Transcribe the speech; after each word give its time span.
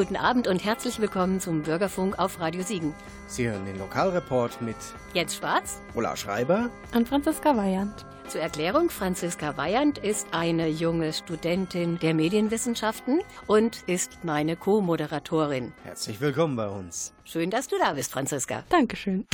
guten 0.00 0.16
Abend 0.16 0.48
und 0.48 0.64
herzlich 0.64 0.98
willkommen 0.98 1.40
zum 1.40 1.60
Bürgerfunk 1.60 2.18
auf 2.18 2.40
Radio 2.40 2.62
Siegen. 2.62 2.94
Sie 3.26 3.46
hören 3.46 3.66
den 3.66 3.78
Lokalreport 3.78 4.62
mit 4.62 4.76
Jens 5.12 5.36
Schwarz, 5.36 5.82
Ulla 5.94 6.16
Schreiber 6.16 6.70
und 6.94 7.06
Franziska 7.06 7.54
Weyand. 7.54 8.06
Zur 8.26 8.40
Erklärung, 8.40 8.88
Franziska 8.88 9.58
Weyand 9.58 9.98
ist 9.98 10.28
eine 10.30 10.68
junge 10.68 11.12
Studentin 11.12 11.98
der 11.98 12.14
Medienwissenschaften 12.14 13.20
und 13.46 13.82
ist 13.88 14.24
meine 14.24 14.56
Co-Moderatorin. 14.56 15.74
Herzlich 15.84 16.18
willkommen 16.18 16.56
bei 16.56 16.68
uns. 16.68 17.12
Schön, 17.24 17.50
dass 17.50 17.68
du 17.68 17.76
da 17.78 17.92
bist, 17.92 18.10
Franziska. 18.10 18.64
Dankeschön. 18.70 19.26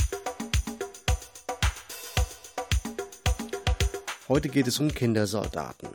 Heute 4.27 4.49
geht 4.49 4.67
es 4.67 4.81
um 4.81 4.93
Kindersoldaten. 4.93 5.87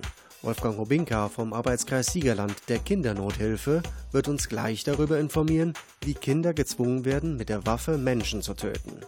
Wolfgang 0.42 0.76
Robinka 0.76 1.28
vom 1.28 1.52
Arbeitskreis 1.52 2.08
Siegerland 2.08 2.54
der 2.68 2.80
Kindernothilfe 2.80 3.80
wird 4.10 4.26
uns 4.26 4.48
gleich 4.48 4.82
darüber 4.82 5.20
informieren, 5.20 5.74
wie 6.04 6.14
Kinder 6.14 6.52
gezwungen 6.52 7.04
werden, 7.04 7.36
mit 7.36 7.48
der 7.48 7.64
Waffe 7.64 7.96
Menschen 7.96 8.42
zu 8.42 8.54
töten. 8.54 8.98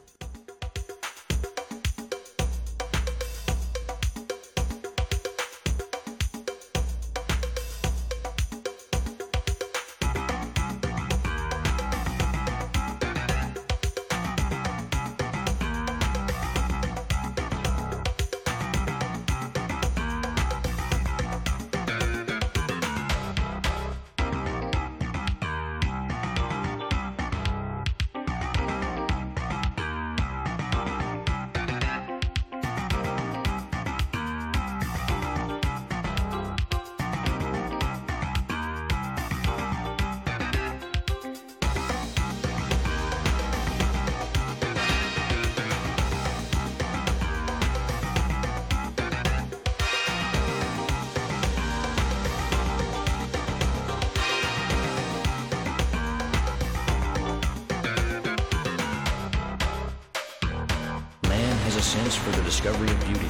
Sense 61.84 62.16
for 62.16 62.30
the 62.30 62.42
discovery 62.44 62.88
of 62.88 62.98
beauty. 63.04 63.28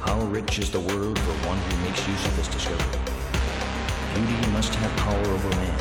How 0.00 0.20
rich 0.26 0.58
is 0.58 0.70
the 0.70 0.78
world 0.78 1.18
for 1.18 1.32
one 1.48 1.56
who 1.56 1.84
makes 1.84 2.06
use 2.06 2.26
of 2.26 2.36
this 2.36 2.48
discovery. 2.48 3.00
Beauty 4.14 4.50
must 4.50 4.74
have 4.74 4.94
power 4.98 5.26
over 5.26 5.48
man. 5.48 5.80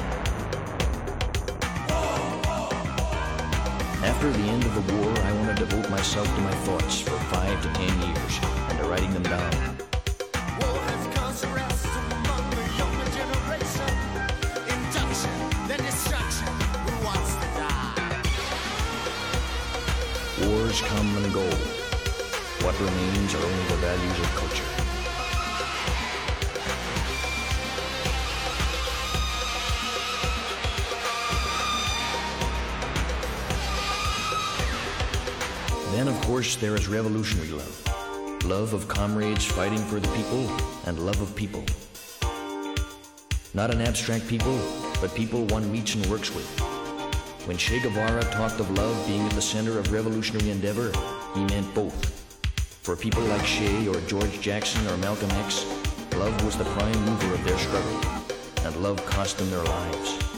After 4.05 4.31
the 4.31 4.43
end 4.43 4.63
of 4.63 4.73
the 4.73 4.93
war, 4.95 5.11
I 5.25 5.31
want 5.33 5.57
to 5.57 5.65
devote 5.65 5.89
myself 5.89 6.33
to 6.33 6.41
my 6.41 6.55
thoughts 6.63 7.01
for 7.01 7.17
five 7.35 7.61
to 7.61 7.69
ten 7.73 8.01
years 8.07 8.39
and 8.69 8.79
to 8.79 8.85
writing 8.85 9.13
them 9.13 9.23
down. 9.23 9.78
And 21.29 21.35
go. 21.35 21.55
What 22.65 22.79
remains 22.79 23.33
are 23.35 23.43
only 23.43 23.63
the 23.67 23.75
values 23.75 24.19
of 24.19 24.35
culture. 24.35 24.63
Then, 35.95 36.07
of 36.07 36.19
course, 36.21 36.55
there 36.55 36.75
is 36.75 36.87
revolutionary 36.87 37.49
love. 37.49 38.45
Love 38.45 38.73
of 38.73 38.87
comrades 38.87 39.45
fighting 39.45 39.79
for 39.79 39.99
the 39.99 40.07
people 40.15 40.49
and 40.85 40.99
love 40.99 41.21
of 41.21 41.35
people. 41.35 41.63
Not 43.53 43.71
an 43.71 43.81
abstract 43.81 44.27
people, 44.27 44.59
but 45.01 45.13
people 45.13 45.45
one 45.47 45.71
meets 45.71 45.95
and 45.95 46.05
works 46.07 46.33
with. 46.33 46.47
When 47.49 47.57
Che 47.57 47.79
Guevara 47.79 48.21
talked 48.25 48.59
of 48.59 48.69
love 48.77 49.07
being 49.07 49.25
at 49.25 49.31
the 49.31 49.41
center 49.41 49.79
of 49.79 49.91
revolutionary 49.91 50.51
endeavor, 50.51 50.91
he 51.33 51.43
meant 51.45 51.73
both. 51.73 52.05
For 52.83 52.95
people 52.95 53.21
like 53.23 53.43
Che 53.43 53.87
or 53.87 53.99
George 54.01 54.41
Jackson 54.41 54.85
or 54.87 54.97
Malcolm 54.97 55.31
X, 55.31 55.65
love 56.15 56.43
was 56.43 56.57
the 56.57 56.65
prime 56.65 57.05
mover 57.05 57.33
of 57.33 57.43
their 57.43 57.57
struggle, 57.57 58.01
and 58.65 58.75
love 58.77 59.03
cost 59.05 59.37
them 59.37 59.49
their 59.49 59.63
lives. 59.63 60.28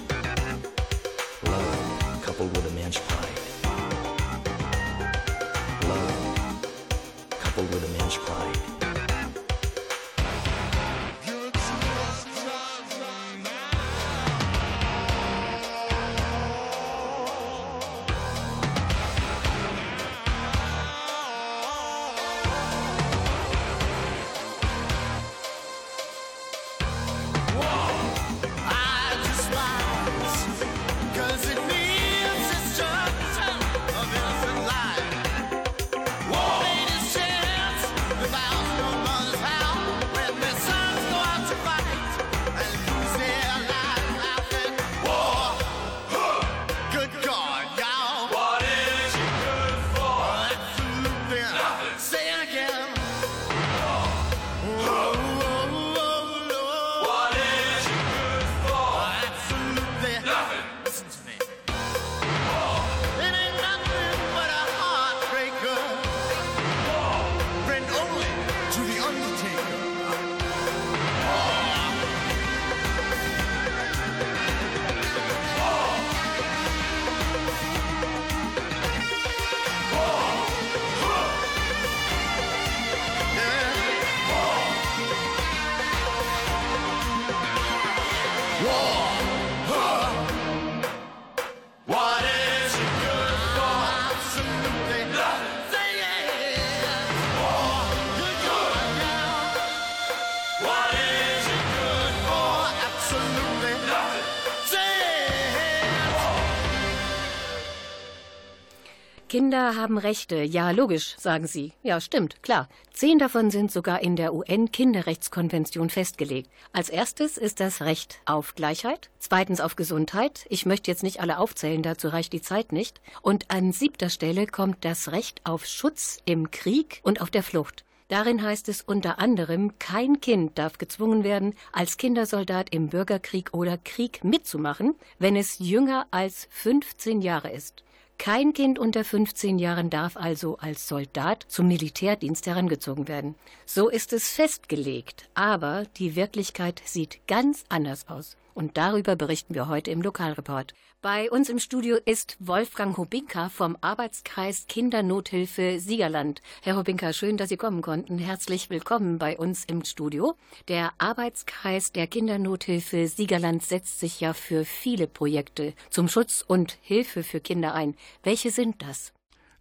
Kinder 109.41 109.75
haben 109.75 109.97
Rechte. 109.97 110.43
Ja, 110.43 110.69
logisch, 110.69 111.15
sagen 111.17 111.47
Sie. 111.47 111.73
Ja, 111.81 111.99
stimmt, 111.99 112.43
klar. 112.43 112.69
Zehn 112.93 113.17
davon 113.17 113.49
sind 113.49 113.71
sogar 113.71 114.03
in 114.03 114.15
der 114.15 114.35
UN-Kinderrechtskonvention 114.35 115.89
festgelegt. 115.89 116.51
Als 116.73 116.89
erstes 116.89 117.39
ist 117.39 117.59
das 117.59 117.81
Recht 117.81 118.21
auf 118.25 118.53
Gleichheit, 118.53 119.09
zweitens 119.17 119.59
auf 119.59 119.75
Gesundheit. 119.75 120.45
Ich 120.49 120.67
möchte 120.67 120.91
jetzt 120.91 121.01
nicht 121.01 121.21
alle 121.21 121.39
aufzählen, 121.39 121.81
dazu 121.81 122.09
reicht 122.09 122.33
die 122.33 122.43
Zeit 122.43 122.71
nicht. 122.71 123.01
Und 123.23 123.49
an 123.49 123.71
siebter 123.71 124.11
Stelle 124.11 124.45
kommt 124.45 124.85
das 124.85 125.11
Recht 125.11 125.41
auf 125.43 125.65
Schutz 125.65 126.19
im 126.25 126.51
Krieg 126.51 126.99
und 127.01 127.19
auf 127.19 127.31
der 127.31 127.41
Flucht. 127.41 127.83
Darin 128.09 128.43
heißt 128.43 128.69
es 128.69 128.83
unter 128.83 129.17
anderem, 129.17 129.79
kein 129.79 130.21
Kind 130.21 130.59
darf 130.59 130.77
gezwungen 130.77 131.23
werden, 131.23 131.55
als 131.71 131.97
Kindersoldat 131.97 132.69
im 132.69 132.89
Bürgerkrieg 132.89 133.55
oder 133.55 133.79
Krieg 133.79 134.23
mitzumachen, 134.23 134.93
wenn 135.17 135.35
es 135.35 135.57
jünger 135.57 136.05
als 136.11 136.47
15 136.51 137.21
Jahre 137.21 137.49
ist. 137.49 137.83
Kein 138.21 138.53
Kind 138.53 138.77
unter 138.77 139.03
15 139.03 139.57
Jahren 139.57 139.89
darf 139.89 140.15
also 140.15 140.59
als 140.59 140.87
Soldat 140.87 141.43
zum 141.47 141.67
Militärdienst 141.67 142.45
herangezogen 142.45 143.07
werden. 143.07 143.33
So 143.65 143.89
ist 143.89 144.13
es 144.13 144.29
festgelegt, 144.29 145.27
aber 145.33 145.85
die 145.97 146.15
Wirklichkeit 146.15 146.83
sieht 146.85 147.25
ganz 147.25 147.63
anders 147.67 148.07
aus. 148.09 148.37
Und 148.53 148.77
darüber 148.77 149.15
berichten 149.15 149.55
wir 149.55 149.67
heute 149.67 149.91
im 149.91 150.01
Lokalreport. 150.01 150.73
Bei 151.01 151.31
uns 151.31 151.49
im 151.49 151.57
Studio 151.57 151.97
ist 152.05 152.37
Wolfgang 152.39 152.95
Hubinka 152.95 153.49
vom 153.49 153.75
Arbeitskreis 153.81 154.65
Kindernothilfe 154.67 155.79
Siegerland. 155.79 156.41
Herr 156.61 156.77
Hubinka, 156.77 157.11
schön, 157.13 157.37
dass 157.37 157.49
Sie 157.49 157.57
kommen 157.57 157.81
konnten. 157.81 158.19
Herzlich 158.19 158.69
willkommen 158.69 159.17
bei 159.17 159.37
uns 159.37 159.65
im 159.65 159.83
Studio. 159.83 160.35
Der 160.67 160.91
Arbeitskreis 160.99 161.91
der 161.91 162.07
Kindernothilfe 162.07 163.07
Siegerland 163.07 163.63
setzt 163.63 163.99
sich 163.99 164.19
ja 164.19 164.33
für 164.33 164.65
viele 164.65 165.07
Projekte 165.07 165.73
zum 165.89 166.07
Schutz 166.07 166.43
und 166.47 166.77
Hilfe 166.81 167.23
für 167.23 167.39
Kinder 167.39 167.73
ein. 167.73 167.95
Welche 168.21 168.51
sind 168.51 168.81
das? 168.83 169.13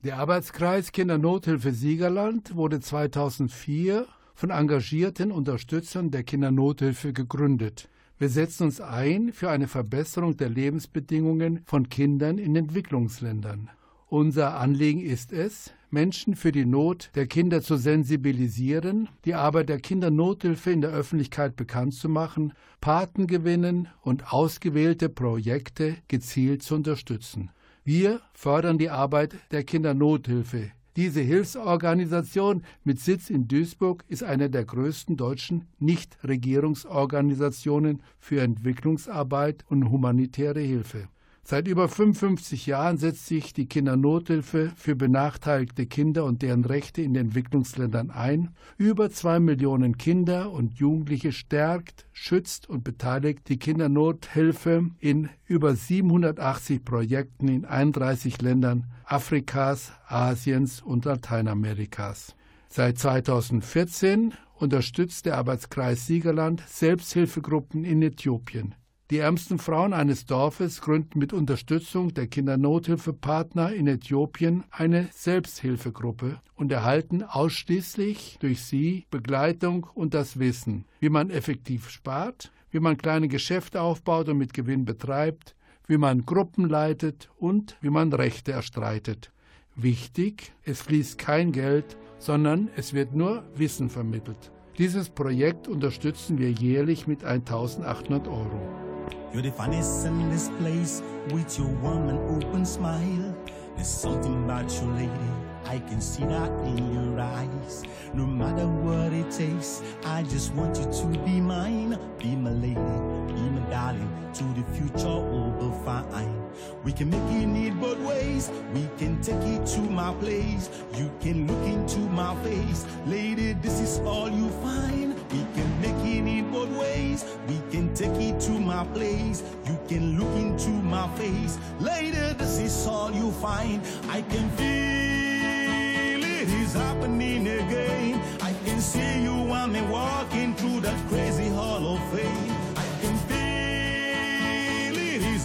Der 0.03 0.19
Arbeitskreis 0.19 0.93
Kindernothilfe 0.93 1.73
Siegerland 1.73 2.55
wurde 2.57 2.81
2004 2.81 4.07
von 4.35 4.51
engagierten 4.51 5.31
Unterstützern 5.31 6.11
der 6.11 6.25
Kindernothilfe 6.25 7.13
gegründet. 7.13 7.89
Wir 8.21 8.29
setzen 8.29 8.65
uns 8.65 8.83
ein 8.83 9.33
für 9.33 9.49
eine 9.49 9.67
Verbesserung 9.67 10.37
der 10.37 10.51
Lebensbedingungen 10.51 11.63
von 11.65 11.89
Kindern 11.89 12.37
in 12.37 12.55
Entwicklungsländern. 12.55 13.71
Unser 14.09 14.59
Anliegen 14.59 15.01
ist 15.01 15.33
es, 15.33 15.73
Menschen 15.89 16.37
für 16.37 16.53
die 16.53 16.67
Not 16.67 17.13
der 17.15 17.27
Kinder 17.27 17.63
zu 17.63 17.77
sensibilisieren, 17.77 19.09
die 19.25 19.33
Arbeit 19.33 19.71
der 19.71 19.81
Kindernothilfe 19.81 20.71
in 20.71 20.83
der 20.83 20.91
Öffentlichkeit 20.91 21.57
bekannt 21.57 21.95
zu 21.95 22.11
machen, 22.11 22.53
Paten 22.83 23.27
gewinnen 23.27 23.89
und 24.03 24.35
ausgewählte 24.35 25.09
Projekte 25.09 25.97
gezielt 26.09 26.63
zu 26.63 26.75
unterstützen. 26.75 27.51
Wir 27.85 28.21
fördern 28.35 28.77
die 28.77 28.91
Arbeit 28.91 29.35
der 29.51 29.65
Kindernothilfe, 29.65 30.73
diese 31.01 31.23
Hilfsorganisation 31.23 32.63
mit 32.85 33.01
Sitz 33.01 33.31
in 33.31 33.49
Duisburg 33.49 34.05
ist 34.09 34.23
eine 34.23 34.51
der 34.51 34.67
größten 34.67 35.17
deutschen 35.17 35.65
Nichtregierungsorganisationen 35.79 38.03
für 38.19 38.43
Entwicklungsarbeit 38.43 39.65
und 39.71 39.91
humanitäre 39.91 40.61
Hilfe. 40.61 41.09
Seit 41.43 41.67
über 41.67 41.89
55 41.89 42.67
Jahren 42.67 42.99
setzt 42.99 43.27
sich 43.27 43.53
die 43.53 43.67
Kindernothilfe 43.67 44.73
für 44.77 44.95
benachteiligte 44.95 45.87
Kinder 45.87 46.25
und 46.25 46.43
deren 46.43 46.65
Rechte 46.65 47.03
in 47.03 47.17
Entwicklungsländern 47.17 48.11
ein. 48.11 48.55
Über 48.77 49.11
zwei 49.11 49.41
Millionen 49.41 49.97
Kinder 49.97 50.53
und 50.53 50.75
Jugendliche 50.75 51.33
stärkt, 51.33 52.07
schützt 52.13 52.69
und 52.69 52.85
beteiligt 52.85 53.49
die 53.49 53.59
Kindernothilfe 53.59 54.91
in 55.01 55.29
über 55.47 55.75
780 55.75 56.85
Projekten 56.85 57.49
in 57.49 57.65
31 57.65 58.41
Ländern 58.43 58.87
Afrikas, 59.05 59.93
Asiens 60.07 60.83
und 60.83 61.05
Lateinamerikas. 61.05 62.37
Seit 62.69 62.99
2014 62.99 64.35
unterstützt 64.55 65.27
der 65.27 65.39
Arbeitskreis 65.39 66.07
Siegerland 66.07 66.63
Selbsthilfegruppen 66.69 67.85
in 67.85 68.03
Äthiopien. 68.03 68.77
Die 69.11 69.19
ärmsten 69.19 69.59
Frauen 69.59 69.93
eines 69.93 70.25
Dorfes 70.25 70.81
gründen 70.81 71.19
mit 71.19 71.33
Unterstützung 71.33 72.15
der 72.15 72.29
Kindernothilfepartner 72.29 73.73
in 73.73 73.89
Äthiopien 73.89 74.63
eine 74.71 75.09
Selbsthilfegruppe 75.11 76.41
und 76.55 76.71
erhalten 76.71 77.25
ausschließlich 77.25 78.39
durch 78.39 78.63
sie 78.63 79.07
Begleitung 79.11 79.89
und 79.95 80.15
das 80.15 80.39
Wissen, 80.39 80.85
wie 81.01 81.09
man 81.09 81.31
effektiv 81.31 81.91
spart, 81.91 82.53
wie 82.71 82.79
man 82.79 82.99
kleine 82.99 83.27
Geschäfte 83.27 83.83
aufbaut 83.83 84.29
und 84.29 84.39
mit 84.39 84.55
Gewinn 84.55 84.85
betreibt, 84.85 85.57
wie 85.89 85.99
man 85.99 86.25
Gruppen 86.25 86.69
leitet 86.69 87.31
und 87.37 87.77
wie 87.81 87.91
man 87.91 88.13
Rechte 88.13 88.53
erstreitet. 88.53 89.33
Wichtig, 89.75 90.53
es 90.63 90.83
fließt 90.83 91.19
kein 91.19 91.51
Geld, 91.51 91.97
sondern 92.21 92.71
es 92.77 92.95
wird 92.95 93.13
nur 93.13 93.43
Wissen 93.57 93.91
vermittelt. 93.91 94.53
Dieses 94.79 95.11
Projekt 95.11 95.67
unterstützen 95.67 96.39
wir 96.39 96.53
jährlich 96.53 97.09
mit 97.09 97.25
1800 97.25 98.29
Euro. 98.29 98.90
You're 99.33 99.43
the 99.43 99.53
finest 99.53 100.07
in 100.07 100.29
this 100.31 100.49
place 100.59 101.03
with 101.31 101.59
your 101.59 101.69
warm 101.69 102.09
and 102.09 102.45
open 102.45 102.65
smile. 102.65 103.35
There's 103.77 103.89
something 103.89 104.45
about 104.45 104.71
you, 104.73 104.91
lady. 104.93 105.31
I 105.65 105.79
can 105.79 106.01
see 106.01 106.25
that 106.25 106.51
in 106.67 106.93
your 106.93 107.21
eyes. 107.21 107.85
No 108.13 108.27
matter 108.27 108.67
what 108.67 109.13
it 109.13 109.31
takes, 109.31 109.83
I 110.05 110.23
just 110.25 110.53
want 110.55 110.77
you 110.79 110.85
to 110.85 111.19
be 111.25 111.41
mine. 111.41 111.99
Be 112.19 112.35
my 112.35 112.51
lady, 112.51 112.75
be 112.75 113.51
my 113.51 113.71
darling. 113.71 114.11
To 114.35 114.45
the 114.55 114.65
future, 114.75 115.09
will 115.09 115.53
be 115.53 115.85
fine. 115.85 116.40
We 116.85 116.93
can 116.93 117.11
make 117.11 117.21
it 117.21 117.43
in 117.43 117.79
both 117.79 117.99
ways. 117.99 118.51
We 118.75 118.89
can 118.99 119.21
take 119.21 119.43
it 119.55 119.67
to 119.75 119.81
my 119.81 120.15
place. 120.15 120.71
You 120.95 121.11
can 121.21 121.47
look 121.47 121.65
into 121.67 121.99
my 121.99 122.35
face. 122.43 122.87
Lady, 123.07 123.53
this 123.55 123.81
is 123.81 123.99
all 124.01 124.31
you 124.31 124.49
find. 124.65 125.15
We 125.33 125.45
can 125.55 125.81
make 125.81 126.05
it 126.05 126.27
in 126.27 126.51
both 126.51 126.71
ways. 126.71 127.25
We 127.49 127.61
can 127.71 127.95
take 127.95 128.19
it 128.21 128.41
to 128.41 128.53
my 128.53 128.85
place. 128.95 129.43
You 129.67 129.79
can 129.89 130.19
look 130.19 130.35
into 130.37 130.71
my 130.71 131.09
face. 131.17 131.59
Lady, 131.81 132.33
this 132.39 132.59
is 132.59 132.87
all 132.87 133.13
you 133.13 133.31
find. 133.33 133.83
I 134.09 134.23
can 134.23 134.51
feel 134.51 136.25
it 136.25 136.49
is 136.49 136.73
happening 136.75 137.47
again. 137.47 138.21
I 138.41 138.53
can 138.65 138.81
see 138.81 139.23
you 139.23 139.35
and 139.35 139.73
me 139.73 139.83
walking 139.83 140.55
through 140.55 140.81
that 140.81 141.09
crazy 141.09 141.49
hall 141.49 141.95
of 141.95 142.01
fame. 142.13 142.60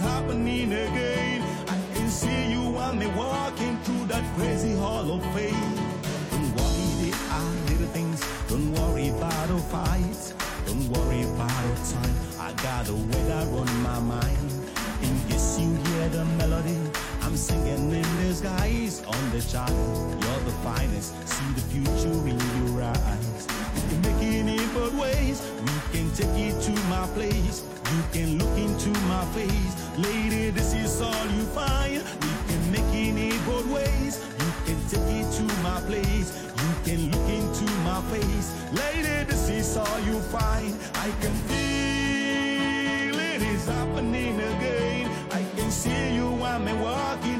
Happening 0.05 0.71
again. 0.71 1.41
I 1.67 1.77
can 1.93 2.09
see 2.09 2.51
you 2.53 2.77
and 2.77 2.99
me 2.99 3.07
walking 3.07 3.77
through 3.83 4.05
that 4.07 4.23
crazy 4.35 4.73
hall 4.75 5.05
of 5.15 5.21
fame. 5.33 5.75
Don't 6.31 6.51
worry, 6.57 6.87
they 7.01 7.13
are 7.35 7.51
little 7.69 7.91
things. 7.97 8.19
Don't 8.47 8.71
worry 8.73 9.09
about 9.09 9.47
the 9.47 9.57
fights. 9.73 10.33
Don't 10.67 10.87
worry 10.89 11.23
about 11.23 11.63
the 11.69 11.75
time. 11.93 12.15
I 12.39 12.53
got 12.61 12.89
a 12.89 12.93
weather 12.93 13.43
on 13.59 13.69
my 13.81 13.99
mind. 13.99 14.51
In 15.01 15.13
case 15.27 15.59
you 15.59 15.69
hear 15.85 16.09
the 16.09 16.25
melody, 16.39 16.79
I'm 17.21 17.35
singing 17.35 17.91
in 17.91 18.09
disguise 18.21 19.03
on 19.03 19.21
the 19.31 19.41
chart. 19.41 19.69
You're 20.21 20.43
the 20.49 20.55
finest. 20.63 21.13
See 21.27 21.51
the 21.57 21.65
future 21.71 22.17
in 22.31 22.37
your 22.65 22.83
eyes. 22.83 23.47
We 23.75 23.81
can 23.89 24.01
make 24.01 24.61
it 24.61 24.73
both 24.73 24.93
ways. 24.93 25.41
We 25.61 25.75
can 25.91 26.11
take 26.13 26.37
it 26.47 26.61
to 26.61 26.71
my 26.93 27.05
place. 27.15 27.74
You 27.95 28.03
can 28.11 28.37
look 28.37 28.57
into 28.57 28.89
my 29.07 29.23
face. 29.27 29.73
Lady, 29.97 30.49
this 30.49 30.73
is 30.73 30.99
all 30.99 31.25
you 31.27 31.43
find. 31.55 32.03
We 32.03 32.33
can 32.47 32.71
make 32.73 32.93
it 32.93 33.45
both 33.45 33.65
ways. 33.67 34.19
You 34.37 34.51
can 34.65 34.79
take 34.89 35.11
it 35.19 35.31
to 35.37 35.43
my 35.63 35.79
place. 35.87 36.29
You 36.61 36.71
can 36.83 37.09
look 37.09 37.29
into 37.29 37.63
my 37.87 38.01
face. 38.11 38.51
Lady, 38.73 39.23
this 39.23 39.47
is 39.47 39.77
all 39.77 39.99
you 40.01 40.19
find. 40.19 40.75
I 40.95 41.09
can 41.21 41.35
feel 41.47 43.17
it 43.17 43.41
is 43.41 43.65
happening 43.65 44.41
again. 44.41 45.09
I 45.31 45.45
can 45.55 45.71
see 45.71 46.15
you 46.15 46.35
me 46.59 46.73
walking 46.73 47.34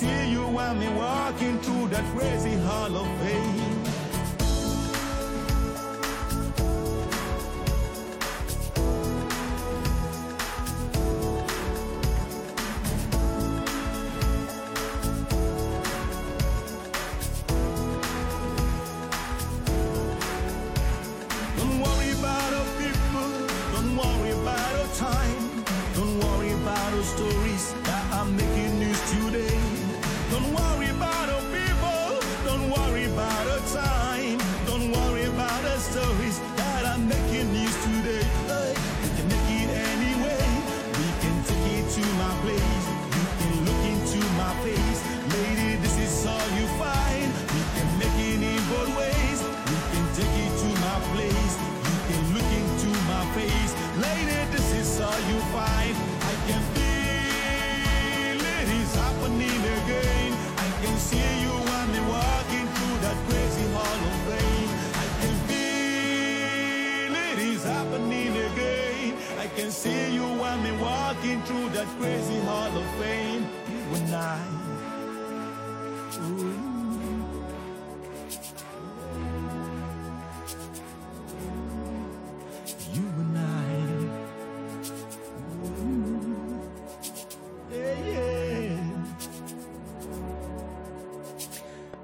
see 0.00 0.30
you 0.30 0.42
while 0.56 0.74
me 0.74 0.88
walking 0.94 1.58
through 1.60 1.88
that 1.88 2.04
crazy 2.14 2.56
hall 2.64 2.96
of 2.96 3.08
fame. 3.20 3.69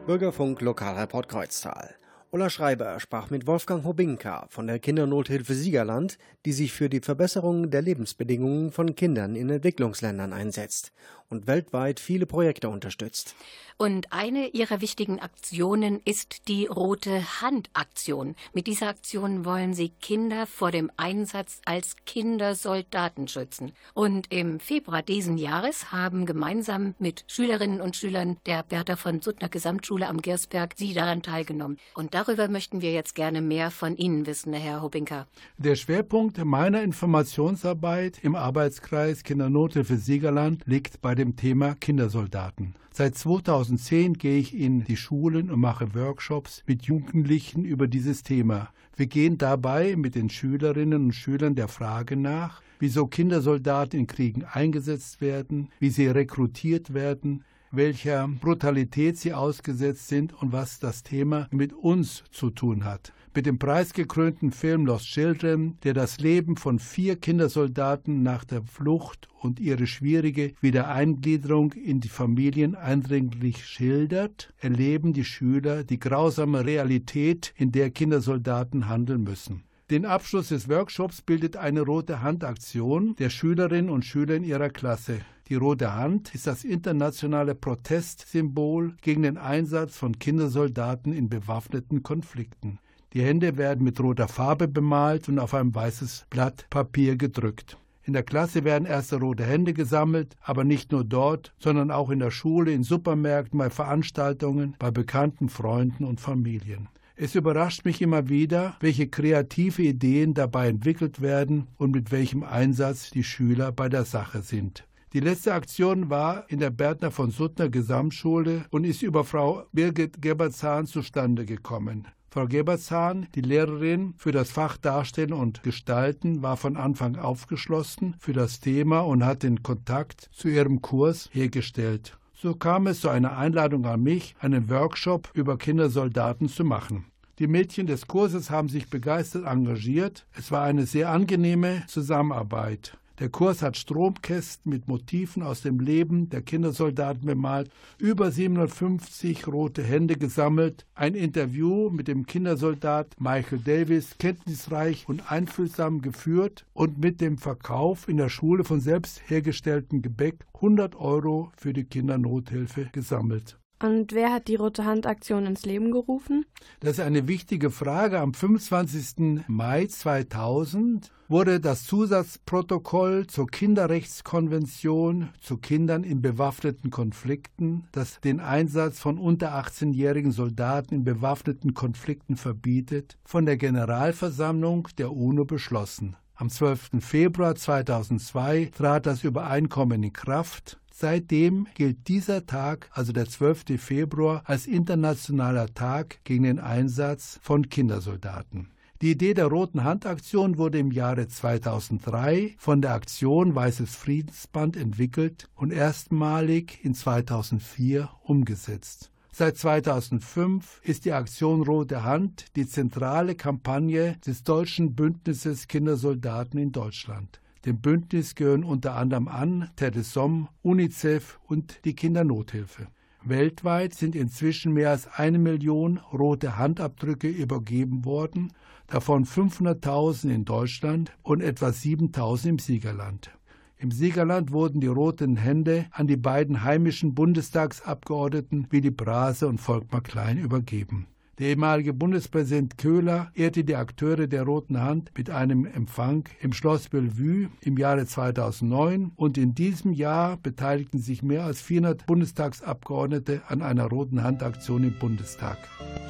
Bürgerfunk 0.07 0.61
Lokalreport 0.61 1.29
Kreuztal. 1.29 1.97
Ulla 2.31 2.49
Schreiber 2.49 3.01
sprach 3.01 3.31
mit 3.31 3.49
Wolfgang 3.49 3.83
Hobinka 3.85 4.47
von 4.51 4.69
der 4.69 4.79
Kindernothilfe 4.79 5.53
Siegerland, 5.53 6.17
die 6.45 6.53
sich 6.53 6.73
für 6.73 6.89
die 6.89 7.01
Verbesserung 7.01 7.73
der 7.73 7.83
Lebensbedingungen 7.83 8.71
von 8.71 8.95
Kindern 8.95 9.35
in 9.35 9.51
Entwicklungsländern 9.51 10.33
einsetzt 10.33 10.93
und 11.31 11.47
weltweit 11.47 12.01
viele 12.01 12.27
Projekte 12.27 12.69
unterstützt. 12.69 13.35
Und 13.79 14.11
eine 14.11 14.49
ihrer 14.49 14.81
wichtigen 14.81 15.21
Aktionen 15.21 16.01
ist 16.07 16.49
die 16.49 16.65
Rote 16.65 17.43
Hand 17.43 17.69
Aktion. 17.75 18.35
Mit 18.55 18.67
dieser 18.67 18.89
Aktion 18.89 19.45
wollen 19.45 19.75
sie 19.75 19.91
Kinder 19.91 20.47
vor 20.47 20.71
dem 20.71 20.91
Einsatz 20.97 21.61
als 21.67 21.95
Kindersoldaten 22.07 23.29
schützen. 23.29 23.73
Und 23.93 24.33
im 24.33 24.61
Februar 24.61 25.03
diesen 25.03 25.37
Jahres 25.37 25.93
haben 25.93 26.25
gemeinsam 26.25 26.95
mit 26.99 27.25
Schülerinnen 27.27 27.83
und 27.83 27.97
Schülern 27.97 28.39
der 28.47 28.63
Bertha 28.63 28.97
von 28.97 29.21
Suttner 29.21 29.51
Gesamtschule 29.51 30.09
am 30.09 30.23
Gersberg 30.23 30.73
sie 30.77 30.95
daran 30.95 31.23
teilgenommen. 31.23 31.77
Und 31.95 32.15
darüber 32.15 32.49
möchten 32.49 32.81
wir 32.81 32.93
jetzt 32.93 33.15
gerne 33.15 33.43
mehr 33.43 33.71
von 33.71 33.97
Ihnen 33.97 34.27
wissen, 34.27 34.55
Herr 34.55 34.81
Hobinka. 34.81 35.27
Der 35.59 35.77
Schwerpunkt 35.77 36.43
meiner 36.43 36.83
Informationsarbeit 36.83 38.21
im 38.23 38.37
Arbeitskreis 38.37 39.23
Kindernothilfe 39.23 39.99
Siegerland 39.99 40.63
liegt 40.65 41.03
bei 41.03 41.15
dem 41.17 41.35
Thema 41.35 41.75
Kindersoldaten. 41.75 42.77
Seit 42.93 43.17
2010 43.17 44.15
gehe 44.15 44.39
ich 44.39 44.55
in 44.55 44.85
die 44.85 44.97
Schulen 44.97 45.51
und 45.51 45.61
mache 45.61 45.95
Workshops 45.95 46.63
mit 46.67 46.85
Jugendlichen 46.85 47.65
über 47.65 47.89
dieses 47.89 48.23
Thema. 48.23 48.71
Wir 48.95 49.07
gehen 49.07 49.37
dabei 49.37 49.97
mit 49.97 50.15
den 50.15 50.31
Schülerinnen 50.31 51.07
und 51.07 51.13
Schülern 51.13 51.55
der 51.55 51.69
Frage 51.69 52.17
nach, 52.17 52.63
wieso 52.79 53.07
Kindersoldaten 53.07 54.01
in 54.01 54.07
Kriegen 54.07 54.45
eingesetzt 54.45 55.21
werden, 55.21 55.69
wie 55.81 55.91
sie 55.91 56.07
rekrutiert 56.07 56.95
werden, 56.95 57.45
welcher 57.71 58.29
Brutalität 58.29 59.19
sie 59.19 59.35
ausgesetzt 59.35 60.09
sind 60.09 60.33
und 60.33 60.53
was 60.53 60.79
das 60.79 61.03
Thema 61.03 61.49
mit 61.51 61.73
uns 61.73 62.25
zu 62.31 62.51
tun 62.51 62.85
hat. 62.85 63.13
Mit 63.37 63.45
dem 63.45 63.59
preisgekrönten 63.59 64.51
Film 64.51 64.87
Lost 64.87 65.05
Children, 65.09 65.77
der 65.85 65.93
das 65.93 66.21
Leben 66.21 66.57
von 66.57 66.79
vier 66.79 67.17
Kindersoldaten 67.17 68.23
nach 68.23 68.45
der 68.45 68.63
Flucht 68.63 69.29
und 69.43 69.61
ihre 69.61 69.87
schwierige 69.87 70.55
Wiedereingliederung 70.63 71.75
in 71.75 72.01
die 72.01 72.09
Familien 72.09 72.75
eindringlich 72.75 73.67
schildert, 73.67 74.55
erleben 74.59 75.13
die 75.13 75.27
Schüler 75.27 75.85
die 75.85 75.99
grausame 75.99 76.65
Realität, 76.65 77.53
in 77.59 77.73
der 77.73 77.91
Kindersoldaten 77.91 78.89
handeln 78.89 79.25
müssen. 79.25 79.65
Den 79.91 80.07
Abschluss 80.07 80.49
des 80.49 80.71
Workshops 80.71 81.21
bildet 81.21 81.59
eine 81.59 81.83
rote 81.83 82.23
Handaktion 82.23 83.17
der 83.17 83.29
Schülerinnen 83.29 83.91
und 83.91 84.07
Schüler 84.07 84.37
in 84.37 84.45
ihrer 84.45 84.71
Klasse. 84.71 85.19
Die 85.51 85.57
rote 85.57 85.93
Hand 85.93 86.35
ist 86.35 86.47
das 86.47 86.65
internationale 86.65 87.55
Protestsymbol 87.55 88.95
gegen 89.03 89.25
den 89.25 89.37
Einsatz 89.37 89.95
von 89.95 90.19
Kindersoldaten 90.19 91.13
in 91.13 91.29
bewaffneten 91.29 92.03
Konflikten. 92.03 92.79
Die 93.17 93.23
Hände 93.23 93.57
werden 93.57 93.83
mit 93.83 93.99
roter 93.99 94.29
Farbe 94.29 94.69
bemalt 94.69 95.27
und 95.31 95.39
auf 95.39 95.55
ein 95.55 95.75
weißes 95.75 96.27
Blatt 96.29 96.67
Papier 96.69 97.17
gedrückt. 97.17 97.79
In 98.03 98.13
der 98.13 98.23
Klasse 98.23 98.63
werden 98.63 98.85
erste 98.85 99.17
rote 99.17 99.43
Hände 99.43 99.73
gesammelt, 99.73 100.37
aber 100.43 100.65
nicht 100.65 100.93
nur 100.93 101.03
dort, 101.03 101.55
sondern 101.59 101.91
auch 101.91 102.11
in 102.11 102.19
der 102.19 102.31
Schule, 102.31 102.73
in 102.73 102.83
Supermärkten, 102.83 103.59
bei 103.59 103.71
Veranstaltungen, 103.71 104.77
bei 104.79 104.91
bekannten 104.91 105.49
Freunden 105.49 106.05
und 106.05 106.21
Familien. 106.21 106.91
Es 107.15 107.35
überrascht 107.35 107.87
mich 107.87 108.03
immer 108.03 108.29
wieder, 108.29 108.77
welche 108.81 109.09
kreative 109.09 109.81
Ideen 109.81 110.35
dabei 110.35 110.69
entwickelt 110.69 111.23
werden 111.23 111.69
und 111.79 111.93
mit 111.93 112.13
welchem 112.13 112.43
Einsatz 112.43 113.09
die 113.09 113.25
Schüler 113.25 113.73
bei 113.73 113.89
der 113.89 114.05
Sache 114.05 114.43
sind. 114.43 114.87
Die 115.15 115.21
letzte 115.21 115.55
Aktion 115.55 116.11
war 116.11 116.45
in 116.51 116.59
der 116.59 116.69
Bertner 116.69 117.11
von 117.11 117.31
Suttner 117.31 117.71
Gesamtschule 117.71 118.67
und 118.69 118.85
ist 118.85 119.01
über 119.01 119.25
Frau 119.25 119.65
Birgit 119.73 120.21
Geberzahn 120.21 120.85
zustande 120.85 121.47
gekommen. 121.47 122.09
Frau 122.29 122.47
Geberzahn, 122.47 123.29
die 123.35 123.41
Lehrerin 123.41 124.15
für 124.19 124.33
das 124.33 124.51
Fach 124.51 124.77
Darstellen 124.77 125.33
und 125.33 125.63
Gestalten, 125.63 126.43
war 126.43 126.57
von 126.57 126.77
Anfang 126.77 127.17
aufgeschlossen 127.17 128.17
für 128.19 128.33
das 128.33 128.61
Thema 128.61 129.01
und 129.01 129.25
hat 129.25 129.43
den 129.43 129.63
Kontakt 129.63 130.29
zu 130.33 130.49
ihrem 130.49 130.83
Kurs 130.83 131.31
hergestellt. 131.33 132.19
So 132.35 132.55
kam 132.55 132.87
es 132.87 133.01
zu 133.01 133.09
einer 133.09 133.39
Einladung 133.39 133.87
an 133.87 134.03
mich, 134.03 134.37
einen 134.41 134.69
Workshop 134.69 135.31
über 135.33 135.57
Kindersoldaten 135.57 136.49
zu 136.49 136.65
machen. 136.65 137.07
Die 137.39 137.47
Mädchen 137.47 137.87
des 137.87 138.07
Kurses 138.07 138.51
haben 138.51 138.69
sich 138.69 138.89
begeistert 138.89 139.45
engagiert. 139.45 140.27
Es 140.37 140.51
war 140.51 140.63
eine 140.63 140.87
sehr 140.87 141.11
angenehme 141.11 141.85
Zusammenarbeit. 141.87 142.99
Der 143.19 143.31
Kurs 143.31 143.63
hat 143.63 143.79
Stromkästen 143.79 144.71
mit 144.71 144.89
Motiven 144.89 145.43
aus 145.43 145.63
dem 145.63 145.81
Leben 145.81 146.29
der 146.29 146.43
Kindersoldaten 146.43 147.25
bemalt, 147.25 147.71
über 147.99 148.31
750 148.31 149.47
rote 149.47 149.83
Hände 149.83 150.17
gesammelt, 150.17 150.85
ein 150.95 151.15
Interview 151.15 151.89
mit 151.89 152.09
dem 152.09 152.27
Kindersoldat 152.27 153.19
Michael 153.19 153.61
Davis 153.61 154.19
kenntnisreich 154.19 155.09
und 155.09 155.33
einfühlsam 155.33 156.03
geführt 156.03 156.67
und 156.75 156.99
mit 156.99 157.23
dem 157.23 157.39
Verkauf 157.39 158.07
in 158.07 158.19
der 158.19 158.29
Schule 158.29 158.65
von 158.65 158.81
selbst 158.81 159.23
hergestelltem 159.31 160.03
Gebäck 160.03 160.45
100 160.57 160.95
Euro 160.97 161.51
für 161.57 161.73
die 161.73 161.85
Kindernothilfe 161.85 162.91
gesammelt. 162.93 163.59
Und 163.79 164.13
wer 164.13 164.33
hat 164.33 164.49
die 164.49 164.57
Rote 164.57 164.85
Hand 164.87 165.07
Aktion 165.07 165.45
ins 165.45 165.67
Leben 165.67 165.91
gerufen? 165.91 166.47
Das 166.81 166.93
ist 166.93 167.01
eine 167.01 167.29
wichtige 167.29 167.71
Frage. 167.71 168.21
Am 168.21 168.33
25. 168.33 169.45
Mai 169.49 169.87
2000 169.87 171.11
wurde 171.29 171.61
das 171.61 171.85
Zusatzprotokoll 171.85 173.27
zur 173.27 173.47
Kinderrechtskonvention 173.49 175.29
zu 175.41 175.59
Kindern 175.59 176.05
in 176.05 176.23
bewaffneten 176.23 176.91
Konflikten, 176.91 177.87
das 177.93 178.21
den 178.21 178.41
Einsatz 178.41 178.99
von 178.99 179.19
unter 179.19 179.55
18-jährigen 179.55 180.33
Soldaten 180.33 180.95
in 180.95 181.05
bewaffneten 181.05 181.75
Konflikten 181.75 182.37
verbietet, 182.37 183.19
von 183.25 183.45
der 183.45 183.59
Generalversammlung 183.59 184.89
der 184.97 185.13
UNO 185.13 185.45
beschlossen. 185.45 186.17
Am 186.35 186.51
12. 186.51 186.91
Februar 187.01 187.55
2002 187.55 188.71
trat 188.77 189.07
das 189.07 189.25
Übereinkommen 189.25 190.03
in 190.03 190.13
Kraft. 190.13 190.79
Seitdem 190.99 191.67
gilt 191.75 192.09
dieser 192.09 192.47
Tag, 192.47 192.89
also 192.91 193.13
der 193.13 193.29
12. 193.29 193.79
Februar, 193.79 194.41
als 194.47 194.67
internationaler 194.67 195.75
Tag 195.75 196.25
gegen 196.25 196.45
den 196.45 196.59
Einsatz 196.59 197.39
von 197.43 197.69
Kindersoldaten. 197.69 198.71
Die 199.03 199.11
Idee 199.11 199.35
der 199.35 199.49
Roten 199.49 199.85
Hand-Aktion 199.85 200.57
wurde 200.57 200.79
im 200.79 200.91
Jahre 200.91 201.29
2003 201.29 202.55
von 202.57 202.81
der 202.81 202.95
Aktion 202.95 203.55
Weißes 203.55 203.95
Friedensband 203.95 204.75
entwickelt 204.79 205.51
und 205.55 205.71
erstmalig 205.71 206.83
in 206.83 206.95
2004 206.95 208.09
umgesetzt. 208.23 209.11
Seit 209.31 209.59
2005 209.59 210.81
ist 210.83 211.05
die 211.05 211.13
Aktion 211.13 211.61
Rote 211.61 212.05
Hand 212.05 212.57
die 212.57 212.67
zentrale 212.67 213.35
Kampagne 213.35 214.17
des 214.27 214.45
deutschen 214.45 214.95
Bündnisses 214.95 215.69
Kindersoldaten 215.69 216.59
in 216.59 216.73
Deutschland. 216.73 217.39
Dem 217.67 217.81
Bündnis 217.81 218.37
gehören 218.37 218.63
unter 218.63 218.95
anderem 218.95 219.27
an 219.27 219.71
Telesom, 219.75 220.49
UNICEF 220.63 221.41
und 221.49 221.85
die 221.85 221.97
Kindernothilfe. 221.97 222.87
Weltweit 223.25 223.93
sind 223.93 224.15
inzwischen 224.15 224.73
mehr 224.73 224.91
als 224.91 225.09
eine 225.09 225.41
Million 225.41 225.99
rote 226.13 226.59
Handabdrücke 226.59 227.27
übergeben 227.27 228.05
worden, 228.05 228.53
davon 228.87 229.25
500.000 229.25 230.33
in 230.33 230.45
Deutschland 230.45 231.11
und 231.25 231.41
etwa 231.43 231.71
7.000 231.71 232.49
im 232.51 232.59
Siegerland. 232.61 233.33
Im 233.79 233.91
Siegerland 233.91 234.53
wurden 234.53 234.81
die 234.81 234.87
roten 234.87 235.37
Hände 235.37 235.87
an 235.91 236.07
die 236.07 236.17
beiden 236.17 236.63
heimischen 236.63 237.17
Bundestagsabgeordneten 237.17 238.69
Willy 238.71 238.93
Brase 238.93 239.49
und 239.49 239.61
Volkmar 239.61 240.03
Klein 240.03 240.39
übergeben. 240.39 241.09
Der 241.39 241.49
ehemalige 241.49 241.93
Bundespräsident 241.93 242.79
Köhler 242.79 243.31
ehrte 243.35 243.63
die 243.63 243.77
Akteure 243.77 244.27
der 244.27 244.45
Roten 244.45 244.81
Hand 244.81 245.11
mit 245.19 245.29
einem 245.29 245.67
Empfang 245.67 246.25
im 246.41 246.55
Schloss 246.55 246.89
Bellevue 246.89 247.51
im 247.61 247.77
Jahre 247.77 248.07
2009 248.07 249.13
und 249.17 249.37
in 249.37 249.55
diesem 249.55 249.93
Jahr 249.93 250.39
beteiligten 250.39 250.99
sich 250.99 251.23
mehr 251.23 251.45
als 251.45 251.61
400 251.61 252.07
Bundestagsabgeordnete 252.07 253.43
an 253.49 253.61
einer 253.61 253.85
Roten 253.85 254.23
Hand 254.23 254.43
Aktion 254.43 254.83
im 254.85 254.99
Bundestag. 254.99 255.59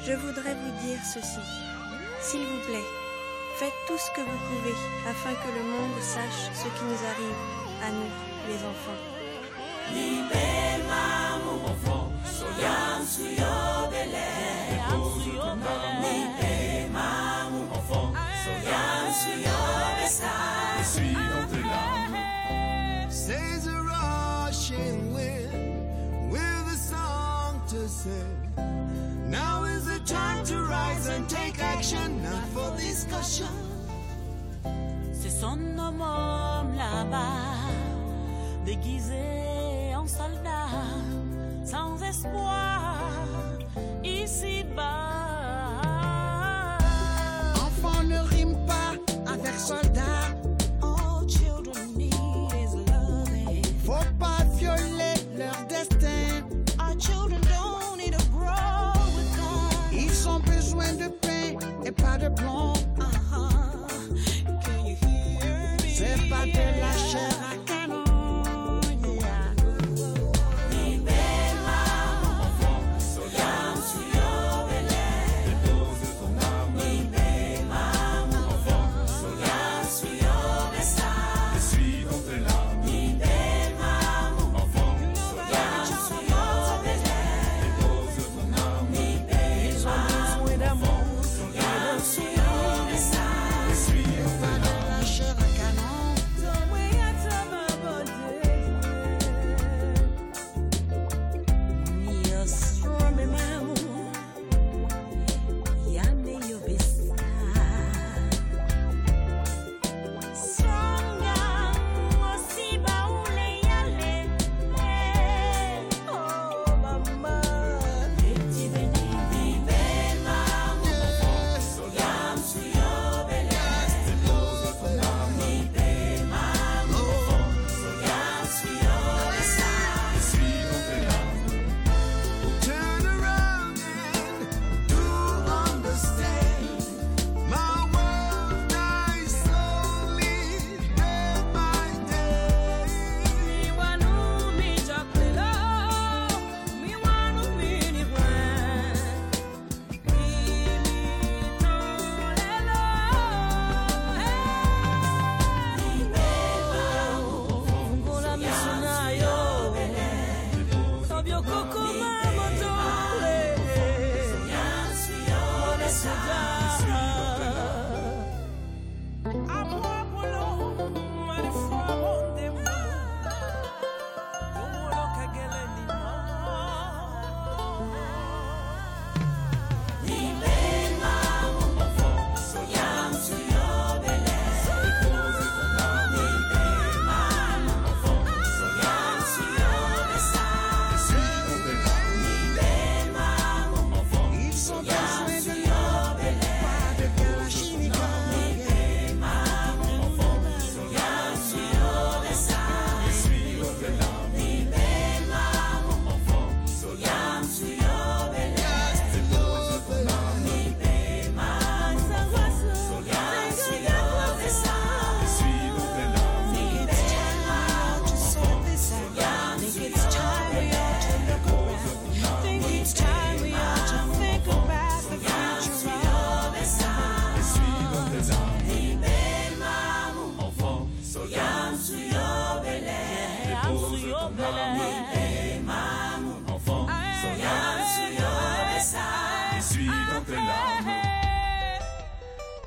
Je 0.05 0.15
voudrais 0.15 0.55
vous 0.55 0.87
dire 0.87 1.03
ceci. 1.03 1.41
S'il 2.21 2.39
vous 2.39 2.61
plaît, 2.65 2.87
faites 3.57 3.79
tout 3.87 3.97
ce 3.97 4.09
que 4.11 4.21
vous 4.21 4.41
pouvez 4.47 4.75
afin 5.09 5.33
que 5.33 5.51
le 5.57 5.63
monde 5.63 5.99
sache 5.99 6.49
ce 6.53 6.67
qui 6.77 6.85
nous 6.85 7.03
arrive 7.11 7.39
à 7.83 7.91
nous, 7.91 8.11
les 8.47 8.63
enfants. 8.63 9.17
Says 13.07 14.36
song. 27.87 28.53
Now 29.29 29.63
is 29.63 29.85
the 29.85 29.99
time 30.05 30.45
to 30.45 30.61
rise 30.61 31.07
and 31.07 31.29
take 31.29 31.59
action, 31.59 32.21
not 32.21 32.43
for 32.53 32.75
discussion. 32.77 33.47
C'est 35.13 35.29
son 35.29 35.59
homme 35.77 36.75
là-bas, 36.75 37.43
déguisé 38.65 39.95
en 39.95 40.07
soldat, 40.07 40.69
sans 41.65 42.01
espoir, 42.03 42.76
diplôme 62.17 62.86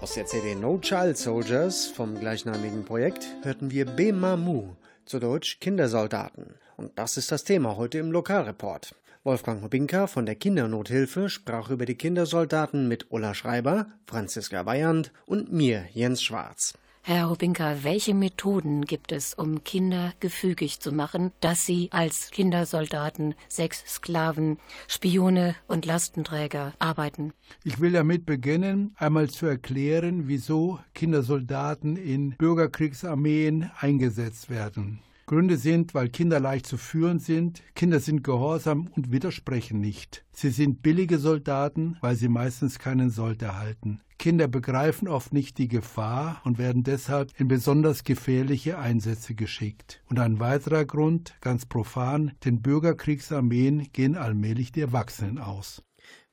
Aus 0.00 0.14
der 0.14 0.24
CD 0.24 0.54
No 0.54 0.78
Child 0.78 1.18
Soldiers 1.18 1.86
vom 1.86 2.18
gleichnamigen 2.18 2.86
Projekt 2.86 3.36
hörten 3.42 3.70
wir 3.70 3.84
Bemamu, 3.84 4.76
zu 5.04 5.18
Deutsch 5.18 5.60
Kindersoldaten. 5.60 6.54
Und 6.78 6.98
das 6.98 7.18
ist 7.18 7.30
das 7.30 7.44
Thema 7.44 7.76
heute 7.76 7.98
im 7.98 8.10
Lokalreport. 8.10 8.94
Wolfgang 9.24 9.62
Hobinka 9.62 10.06
von 10.06 10.24
der 10.24 10.36
Kindernothilfe 10.36 11.28
sprach 11.28 11.68
über 11.68 11.84
die 11.84 11.96
Kindersoldaten 11.96 12.88
mit 12.88 13.10
Ulla 13.10 13.34
Schreiber, 13.34 13.88
Franziska 14.06 14.64
Weyand 14.64 15.12
und 15.26 15.52
mir, 15.52 15.84
Jens 15.92 16.22
Schwarz. 16.22 16.72
Herr 17.02 17.30
Hobinka, 17.30 17.82
welche 17.82 18.12
Methoden 18.12 18.84
gibt 18.84 19.10
es, 19.10 19.32
um 19.32 19.64
Kinder 19.64 20.12
gefügig 20.20 20.80
zu 20.80 20.92
machen, 20.92 21.32
dass 21.40 21.64
sie 21.64 21.88
als 21.92 22.30
Kindersoldaten, 22.30 23.34
Sexsklaven, 23.48 24.58
Spione 24.86 25.56
und 25.66 25.86
Lastenträger 25.86 26.74
arbeiten? 26.78 27.32
Ich 27.64 27.80
will 27.80 27.92
damit 27.92 28.26
beginnen, 28.26 28.94
einmal 28.98 29.30
zu 29.30 29.46
erklären, 29.46 30.28
wieso 30.28 30.78
Kindersoldaten 30.92 31.96
in 31.96 32.36
Bürgerkriegsarmeen 32.36 33.70
eingesetzt 33.80 34.50
werden. 34.50 35.00
Gründe 35.24 35.56
sind, 35.56 35.94
weil 35.94 36.10
Kinder 36.10 36.38
leicht 36.38 36.66
zu 36.66 36.76
führen 36.76 37.18
sind, 37.18 37.62
Kinder 37.74 38.00
sind 38.00 38.24
gehorsam 38.24 38.90
und 38.94 39.10
widersprechen 39.10 39.80
nicht. 39.80 40.24
Sie 40.32 40.50
sind 40.50 40.82
billige 40.82 41.18
Soldaten, 41.18 41.96
weil 42.02 42.16
sie 42.16 42.28
meistens 42.28 42.78
keinen 42.78 43.10
Sold 43.10 43.40
erhalten. 43.40 44.00
Kinder 44.20 44.48
begreifen 44.48 45.08
oft 45.08 45.32
nicht 45.32 45.56
die 45.56 45.66
Gefahr 45.66 46.42
und 46.44 46.58
werden 46.58 46.82
deshalb 46.82 47.32
in 47.40 47.48
besonders 47.48 48.04
gefährliche 48.04 48.78
Einsätze 48.78 49.34
geschickt. 49.34 50.02
Und 50.10 50.18
ein 50.18 50.38
weiterer 50.38 50.84
Grund, 50.84 51.34
ganz 51.40 51.64
profan, 51.64 52.32
den 52.44 52.60
Bürgerkriegsarmeen 52.60 53.88
gehen 53.94 54.18
allmählich 54.18 54.72
die 54.72 54.82
Erwachsenen 54.82 55.38
aus. 55.38 55.82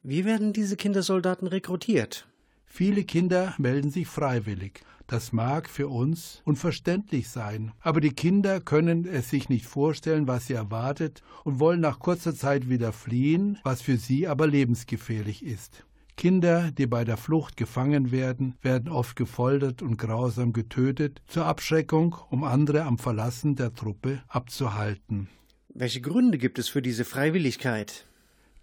Wie 0.03 0.25
werden 0.25 0.51
diese 0.51 0.75
Kindersoldaten 0.75 1.47
rekrutiert? 1.47 2.27
Viele 2.65 3.05
Kinder 3.05 3.55
melden 3.57 3.89
sich 3.89 4.07
freiwillig. 4.07 4.81
Das 5.07 5.31
mag 5.31 5.69
für 5.69 5.87
uns 5.87 6.41
unverständlich 6.43 7.29
sein, 7.29 7.71
aber 7.79 8.01
die 8.01 8.11
Kinder 8.11 8.59
können 8.59 9.05
es 9.05 9.29
sich 9.29 9.47
nicht 9.47 9.65
vorstellen, 9.65 10.27
was 10.27 10.47
sie 10.47 10.53
erwartet 10.53 11.23
und 11.45 11.61
wollen 11.61 11.79
nach 11.79 11.99
kurzer 11.99 12.35
Zeit 12.35 12.67
wieder 12.67 12.91
fliehen, 12.91 13.57
was 13.63 13.81
für 13.81 13.95
sie 13.95 14.27
aber 14.27 14.45
lebensgefährlich 14.45 15.45
ist. 15.45 15.85
Kinder, 16.17 16.71
die 16.71 16.87
bei 16.87 17.05
der 17.05 17.15
Flucht 17.15 17.57
gefangen 17.57 18.11
werden, 18.11 18.55
werden 18.63 18.89
oft 18.89 19.15
gefoltert 19.15 19.83
und 19.83 19.97
grausam 19.97 20.51
getötet, 20.51 21.21
zur 21.27 21.45
Abschreckung, 21.45 22.15
um 22.31 22.43
andere 22.43 22.85
am 22.85 22.97
Verlassen 22.97 23.55
der 23.55 23.71
Truppe 23.75 24.23
abzuhalten. 24.27 25.27
Welche 25.69 26.01
Gründe 26.01 26.39
gibt 26.39 26.57
es 26.57 26.69
für 26.69 26.81
diese 26.81 27.05
Freiwilligkeit? 27.05 28.07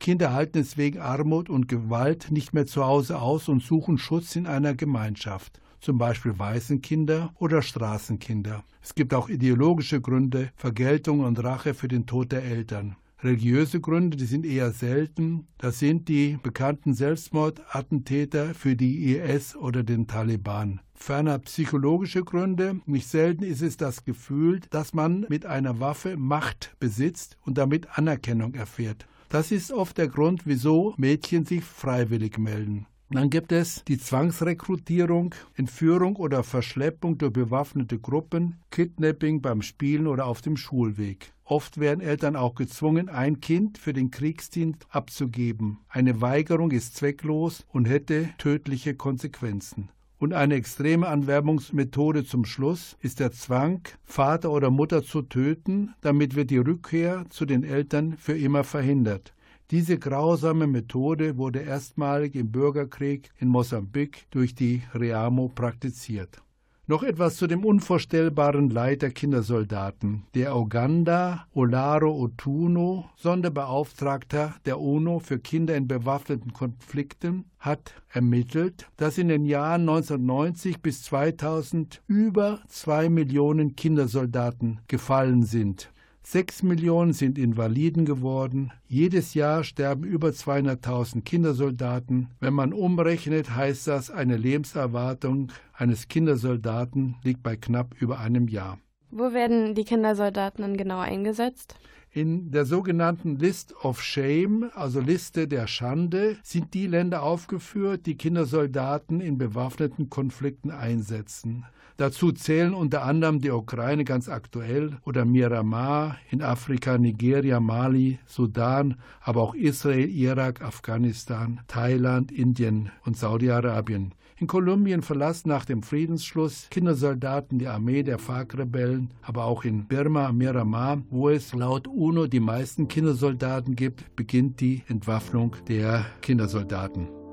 Kinder 0.00 0.32
halten 0.32 0.58
es 0.58 0.76
wegen 0.76 0.98
Armut 0.98 1.48
und 1.48 1.68
Gewalt 1.68 2.32
nicht 2.32 2.54
mehr 2.54 2.66
zu 2.66 2.84
Hause 2.84 3.20
aus 3.20 3.48
und 3.48 3.62
suchen 3.62 3.98
Schutz 3.98 4.34
in 4.34 4.48
einer 4.48 4.74
Gemeinschaft, 4.74 5.60
zum 5.80 5.96
Beispiel 5.96 6.36
Waisenkinder 6.40 7.32
oder 7.38 7.62
Straßenkinder. 7.62 8.64
Es 8.82 8.96
gibt 8.96 9.14
auch 9.14 9.28
ideologische 9.28 10.00
Gründe, 10.00 10.50
Vergeltung 10.56 11.20
und 11.20 11.42
Rache 11.44 11.74
für 11.74 11.86
den 11.86 12.04
Tod 12.04 12.32
der 12.32 12.42
Eltern. 12.42 12.96
Religiöse 13.24 13.80
Gründe, 13.80 14.18
die 14.18 14.26
sind 14.26 14.44
eher 14.44 14.70
selten. 14.72 15.46
Das 15.56 15.78
sind 15.78 16.08
die 16.10 16.38
bekannten 16.42 16.92
Selbstmordattentäter 16.92 18.52
für 18.52 18.76
die 18.76 19.16
IS 19.16 19.56
oder 19.56 19.82
den 19.82 20.06
Taliban. 20.06 20.80
Ferner 20.94 21.38
psychologische 21.38 22.22
Gründe. 22.22 22.80
Nicht 22.84 23.08
selten 23.08 23.42
ist 23.42 23.62
es 23.62 23.78
das 23.78 24.04
Gefühl, 24.04 24.60
dass 24.68 24.92
man 24.92 25.24
mit 25.30 25.46
einer 25.46 25.80
Waffe 25.80 26.18
Macht 26.18 26.76
besitzt 26.78 27.38
und 27.46 27.56
damit 27.56 27.98
Anerkennung 27.98 28.52
erfährt. 28.52 29.06
Das 29.30 29.50
ist 29.50 29.72
oft 29.72 29.96
der 29.96 30.08
Grund, 30.08 30.42
wieso 30.44 30.92
Mädchen 30.98 31.46
sich 31.46 31.64
freiwillig 31.64 32.36
melden. 32.36 32.86
Dann 33.10 33.30
gibt 33.30 33.52
es 33.52 33.84
die 33.84 33.98
Zwangsrekrutierung, 33.98 35.34
Entführung 35.54 36.16
oder 36.16 36.42
Verschleppung 36.42 37.18
durch 37.18 37.32
bewaffnete 37.32 37.98
Gruppen, 37.98 38.56
Kidnapping 38.70 39.42
beim 39.42 39.62
Spielen 39.62 40.06
oder 40.06 40.26
auf 40.26 40.40
dem 40.40 40.56
Schulweg. 40.56 41.32
Oft 41.44 41.78
werden 41.78 42.00
Eltern 42.00 42.36
auch 42.36 42.54
gezwungen, 42.54 43.10
ein 43.10 43.40
Kind 43.40 43.76
für 43.76 43.92
den 43.92 44.10
Kriegsdienst 44.10 44.86
abzugeben. 44.88 45.78
Eine 45.88 46.22
Weigerung 46.22 46.70
ist 46.70 46.96
zwecklos 46.96 47.66
und 47.70 47.84
hätte 47.84 48.30
tödliche 48.38 48.94
Konsequenzen. 48.94 49.90
Und 50.16 50.32
eine 50.32 50.54
extreme 50.54 51.08
Anwerbungsmethode 51.08 52.24
zum 52.24 52.46
Schluss 52.46 52.96
ist 53.02 53.20
der 53.20 53.32
Zwang, 53.32 53.82
Vater 54.04 54.50
oder 54.50 54.70
Mutter 54.70 55.02
zu 55.02 55.20
töten, 55.20 55.92
damit 56.00 56.34
wird 56.34 56.50
die 56.50 56.56
Rückkehr 56.56 57.26
zu 57.28 57.44
den 57.44 57.62
Eltern 57.62 58.16
für 58.16 58.36
immer 58.38 58.64
verhindert. 58.64 59.33
Diese 59.70 59.98
grausame 59.98 60.66
Methode 60.66 61.38
wurde 61.38 61.60
erstmalig 61.60 62.34
im 62.34 62.52
Bürgerkrieg 62.52 63.30
in 63.38 63.48
Mosambik 63.48 64.26
durch 64.30 64.54
die 64.54 64.82
Reamo 64.94 65.48
praktiziert. 65.48 66.42
Noch 66.86 67.02
etwas 67.02 67.36
zu 67.36 67.46
dem 67.46 67.64
unvorstellbaren 67.64 68.68
Leid 68.68 69.00
der 69.00 69.10
Kindersoldaten. 69.10 70.24
Der 70.34 70.54
Uganda 70.54 71.46
Olaro 71.54 72.14
Otuno, 72.14 73.08
Sonderbeauftragter 73.16 74.56
der 74.66 74.78
UNO 74.78 75.18
für 75.18 75.38
Kinder 75.38 75.76
in 75.76 75.88
bewaffneten 75.88 76.52
Konflikten, 76.52 77.46
hat 77.58 77.94
ermittelt, 78.10 78.86
dass 78.98 79.16
in 79.16 79.28
den 79.28 79.46
Jahren 79.46 79.88
1990 79.88 80.82
bis 80.82 81.02
2000 81.04 82.02
über 82.06 82.60
zwei 82.68 83.08
Millionen 83.08 83.76
Kindersoldaten 83.76 84.80
gefallen 84.86 85.42
sind. 85.42 85.90
Sechs 86.26 86.62
Millionen 86.62 87.12
sind 87.12 87.36
Invaliden 87.36 88.06
geworden. 88.06 88.72
Jedes 88.88 89.34
Jahr 89.34 89.62
sterben 89.62 90.04
über 90.04 90.28
200.000 90.28 91.22
Kindersoldaten. 91.22 92.30
Wenn 92.40 92.54
man 92.54 92.72
umrechnet, 92.72 93.54
heißt 93.54 93.86
das, 93.86 94.10
eine 94.10 94.38
Lebenserwartung 94.38 95.52
eines 95.74 96.08
Kindersoldaten 96.08 97.16
liegt 97.22 97.42
bei 97.42 97.56
knapp 97.56 97.94
über 98.00 98.20
einem 98.20 98.48
Jahr. 98.48 98.78
Wo 99.10 99.34
werden 99.34 99.74
die 99.74 99.84
Kindersoldaten 99.84 100.62
dann 100.62 100.78
genau 100.78 100.98
eingesetzt? 100.98 101.76
In 102.10 102.50
der 102.50 102.64
sogenannten 102.64 103.36
List 103.36 103.74
of 103.84 104.02
Shame, 104.02 104.70
also 104.74 105.00
Liste 105.00 105.46
der 105.46 105.66
Schande, 105.66 106.38
sind 106.42 106.72
die 106.72 106.86
Länder 106.86 107.22
aufgeführt, 107.22 108.06
die 108.06 108.16
Kindersoldaten 108.16 109.20
in 109.20 109.36
bewaffneten 109.36 110.08
Konflikten 110.08 110.70
einsetzen. 110.70 111.66
Dazu 111.96 112.32
zählen 112.32 112.74
unter 112.74 113.04
anderem 113.04 113.40
die 113.40 113.52
Ukraine 113.52 114.04
ganz 114.04 114.28
aktuell 114.28 114.96
oder 115.04 115.24
Myanmar 115.24 116.16
in 116.28 116.42
Afrika, 116.42 116.98
Nigeria, 116.98 117.60
Mali, 117.60 118.18
Sudan, 118.26 118.96
aber 119.20 119.42
auch 119.42 119.54
Israel, 119.54 120.08
Irak, 120.08 120.60
Afghanistan, 120.60 121.60
Thailand, 121.68 122.32
Indien 122.32 122.90
und 123.04 123.16
Saudi-Arabien. 123.16 124.12
In 124.36 124.48
Kolumbien 124.48 125.02
verlassen 125.02 125.48
nach 125.48 125.64
dem 125.64 125.84
Friedensschluss 125.84 126.66
Kindersoldaten 126.68 127.60
die 127.60 127.68
Armee 127.68 128.02
der 128.02 128.18
FARC-Rebellen, 128.18 129.10
aber 129.22 129.44
auch 129.44 129.62
in 129.62 129.86
Birma, 129.86 130.32
Myanmar, 130.32 131.00
wo 131.10 131.28
es 131.28 131.54
laut 131.54 131.86
UNO 131.86 132.26
die 132.26 132.40
meisten 132.40 132.88
Kindersoldaten 132.88 133.76
gibt, 133.76 134.16
beginnt 134.16 134.60
die 134.60 134.82
Entwaffnung 134.88 135.54
der 135.68 136.04
Kindersoldaten. 136.20 137.23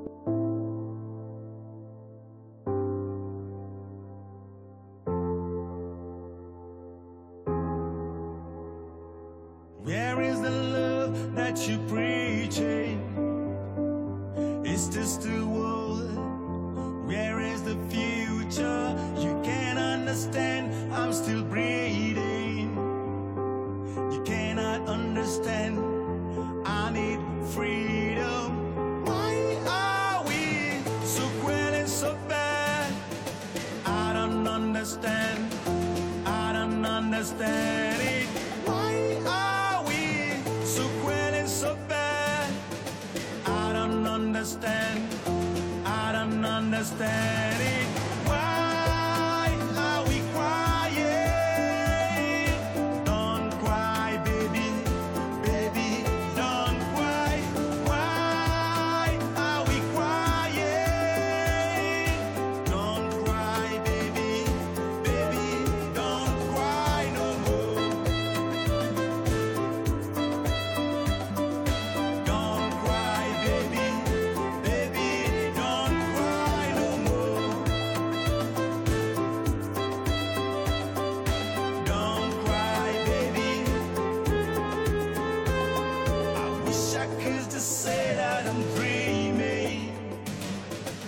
I'm 88.52 88.64
dreaming. 88.76 89.94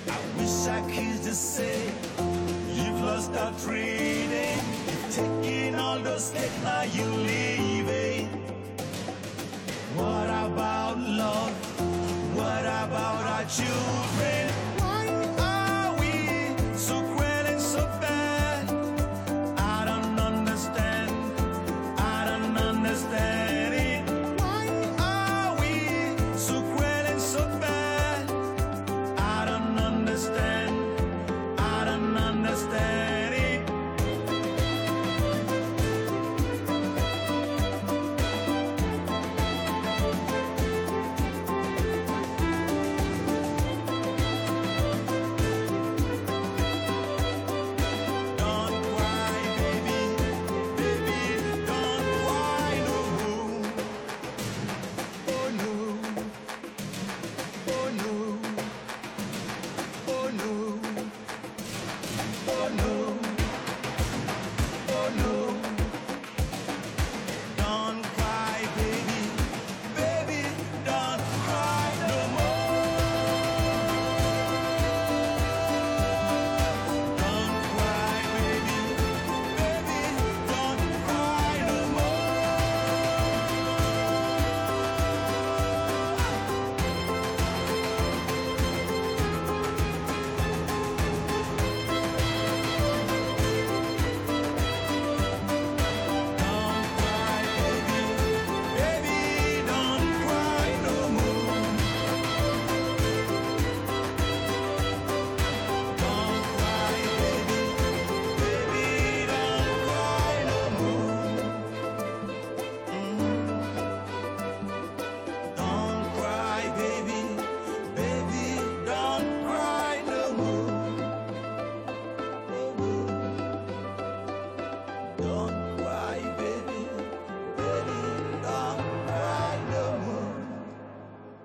I 0.08 0.18
wish 0.38 0.66
I 0.66 0.80
could 0.90 1.22
just 1.24 1.58
say 1.58 1.92
you've 2.72 3.02
lost 3.02 3.34
that 3.34 3.54
reading. 3.68 4.60
You've 4.88 5.14
taken 5.14 5.76
all 5.76 6.00
those 6.00 6.24
steps, 6.24 6.64
now 6.64 6.84
you're 6.84 7.13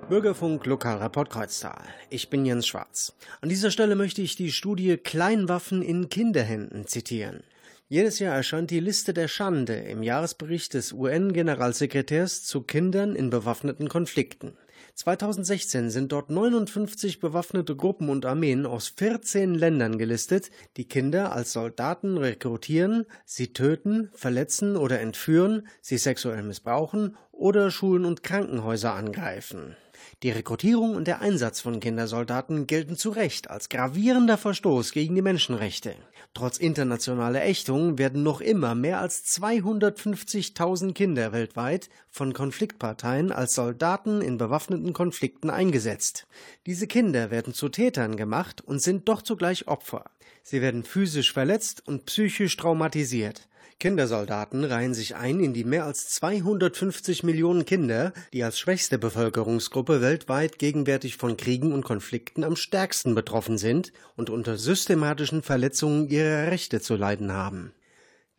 Bürgerfunk 0.09 0.65
Lokalreport 0.65 1.29
Kreuztal. 1.29 1.83
Ich 2.09 2.31
bin 2.31 2.47
Jens 2.47 2.67
Schwarz. 2.67 3.13
An 3.43 3.51
dieser 3.51 3.71
Stelle 3.71 3.95
möchte 3.95 4.23
ich 4.23 4.37
die 4.37 4.53
Studie 4.53 4.97
Kleinwaffen 4.97 5.83
in 5.83 6.09
Kinderhänden 6.09 6.87
zitieren. 6.87 7.43
Jedes 7.91 8.19
Jahr 8.19 8.35
erscheint 8.35 8.71
die 8.71 8.81
Liste 8.81 9.13
der 9.13 9.29
Schande 9.29 9.75
im 9.75 10.03
Jahresbericht 10.03 10.73
des 10.73 10.95
UN-Generalsekretärs 10.95 12.43
zu 12.45 12.63
Kindern 12.63 13.15
in 13.15 13.29
bewaffneten 13.29 13.91
Konflikten. 13.91 14.57
2016 14.95 15.91
sind 15.91 16.11
dort 16.11 16.31
59 16.31 17.21
bewaffnete 17.21 17.77
Gruppen 17.77 18.09
und 18.09 18.25
Armeen 18.25 18.65
aus 18.65 18.89
14 18.89 19.55
Ländern 19.55 19.99
gelistet, 19.99 20.51
die 20.79 20.89
Kinder 20.89 21.33
als 21.33 21.53
Soldaten 21.53 22.17
rekrutieren, 22.17 23.05
sie 23.27 23.53
töten, 23.53 24.09
verletzen 24.15 24.77
oder 24.77 25.01
entführen, 25.01 25.69
sie 25.83 25.99
sexuell 25.99 26.43
missbrauchen 26.43 27.15
oder 27.31 27.71
Schulen 27.71 28.07
und 28.07 28.23
Krankenhäuser 28.23 28.95
angreifen. 28.95 29.77
Die 30.25 30.31
Rekrutierung 30.33 30.97
und 30.97 31.07
der 31.07 31.21
Einsatz 31.21 31.61
von 31.61 31.79
Kindersoldaten 31.79 32.67
gelten 32.67 32.97
zu 32.97 33.11
Recht 33.11 33.51
als 33.51 33.69
gravierender 33.69 34.37
Verstoß 34.37 34.91
gegen 34.91 35.15
die 35.15 35.23
Menschenrechte. 35.23 35.95
Trotz 36.35 36.59
internationaler 36.59 37.45
Ächtung 37.45 37.99
werden 37.99 38.25
noch 38.25 38.41
immer 38.41 38.75
mehr 38.75 39.01
als 39.01 39.25
250.000 39.27 40.93
Kinder 40.93 41.31
weltweit 41.31 41.89
von 42.11 42.33
Konfliktparteien 42.33 43.31
als 43.31 43.55
Soldaten 43.55 44.21
in 44.21 44.39
bewaffneten 44.39 44.93
Konflikten 44.93 45.51
eingesetzt. 45.51 46.27
Diese 46.67 46.89
Kinder 46.89 47.31
werden 47.31 47.55
zu 47.55 47.69
Tätern 47.69 48.17
gemacht 48.17 48.61
und 48.61 48.83
sind 48.83 49.09
doch 49.09 49.23
zugleich 49.23 49.69
Opfer. 49.69 50.11
Sie 50.43 50.61
werden 50.61 50.83
physisch 50.83 51.33
verletzt 51.33 51.87
und 51.87 52.07
psychisch 52.07 52.57
traumatisiert. 52.57 53.49
Kindersoldaten 53.81 54.65
reihen 54.65 54.93
sich 54.93 55.15
ein 55.15 55.39
in 55.39 55.55
die 55.55 55.63
mehr 55.63 55.85
als 55.85 56.09
250 56.09 57.23
Millionen 57.23 57.65
Kinder, 57.65 58.13
die 58.33 58.43
als 58.43 58.59
schwächste 58.59 58.99
Bevölkerungsgruppe 58.99 60.01
weltweit 60.01 60.59
gegenwärtig 60.59 61.17
von 61.17 61.37
Kriegen 61.37 61.73
und 61.73 61.85
Konflikten 61.85 62.43
am 62.43 62.57
stärksten 62.57 63.15
betroffen 63.15 63.57
sind 63.57 63.93
und 64.17 64.31
unter 64.31 64.57
systematischen 64.57 65.43
Verletzungen 65.43 66.09
ihrer 66.09 66.51
Rechte 66.51 66.81
zu 66.81 66.97
leiden 66.97 67.33
haben. 67.33 67.73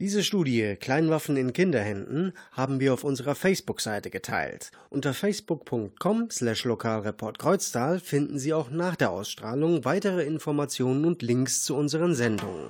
Diese 0.02 0.24
Studie 0.24 0.78
Kleinwaffen 0.80 1.38
in 1.38 1.52
Kinderhänden 1.52 2.34
haben 2.52 2.80
wir 2.80 2.94
auf 2.94 3.04
unserer 3.04 3.36
Facebook-Seite 3.36 4.10
geteilt. 4.10 4.72
Unter 4.90 5.14
facebook.com 5.14 6.32
slash 6.32 6.64
Lokalreport 6.66 7.38
Kreuztal 7.40 8.00
finden 8.00 8.40
Sie 8.40 8.54
auch 8.54 8.70
nach 8.70 8.96
der 8.96 9.12
Ausstrahlung 9.12 9.84
weitere 9.84 10.24
Informationen 10.24 11.04
und 11.06 11.22
Links 11.22 11.64
zu 11.64 11.76
unseren 11.76 12.16
Sendungen. 12.16 12.70